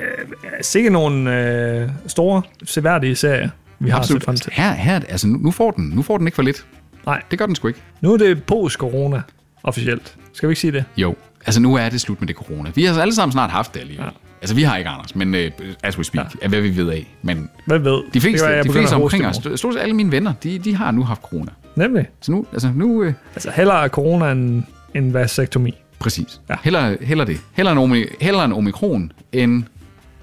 [0.61, 1.49] Sikke nogle
[1.83, 4.53] øh, store, seværdige serier, vi har set frem til.
[4.53, 6.67] Her, her, altså, nu, nu, får den, nu får den ikke for lidt.
[7.07, 7.23] Nej.
[7.31, 7.81] Det gør den sgu ikke.
[8.01, 9.23] Nu er det post-corona,
[9.67, 10.17] officielt.
[10.33, 10.85] Skal vi ikke sige det?
[10.97, 11.15] Jo.
[11.47, 12.71] Altså, nu er det slut med det corona.
[12.75, 14.05] Vi har altså alle sammen snart haft det alligevel.
[14.05, 14.11] Ja.
[14.41, 15.41] Altså, vi har ikke, Anders, men uh,
[15.83, 16.45] as we speak, ja.
[16.45, 17.17] er hvad vi ved af.
[17.23, 18.03] Men Hvad ved?
[18.15, 20.75] de fleste, Det jeg de fleste omkring os, stort set alle mine venner, de, de
[20.77, 21.51] har nu haft corona.
[21.77, 22.07] Nemlig.
[22.21, 23.03] Så nu, altså nu...
[23.03, 24.63] Øh, Altså hellere corona end,
[24.95, 25.75] end vasektomi.
[25.99, 26.41] præcis.
[26.49, 26.55] Ja.
[26.65, 27.41] Heller, heller det.
[27.53, 29.65] Heller en, omi, heller en omikron end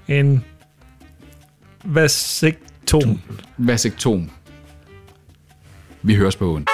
[0.08, 0.44] En
[1.84, 3.20] vasektom.
[3.58, 4.30] vasektom.
[6.02, 6.66] Vi høres på åen.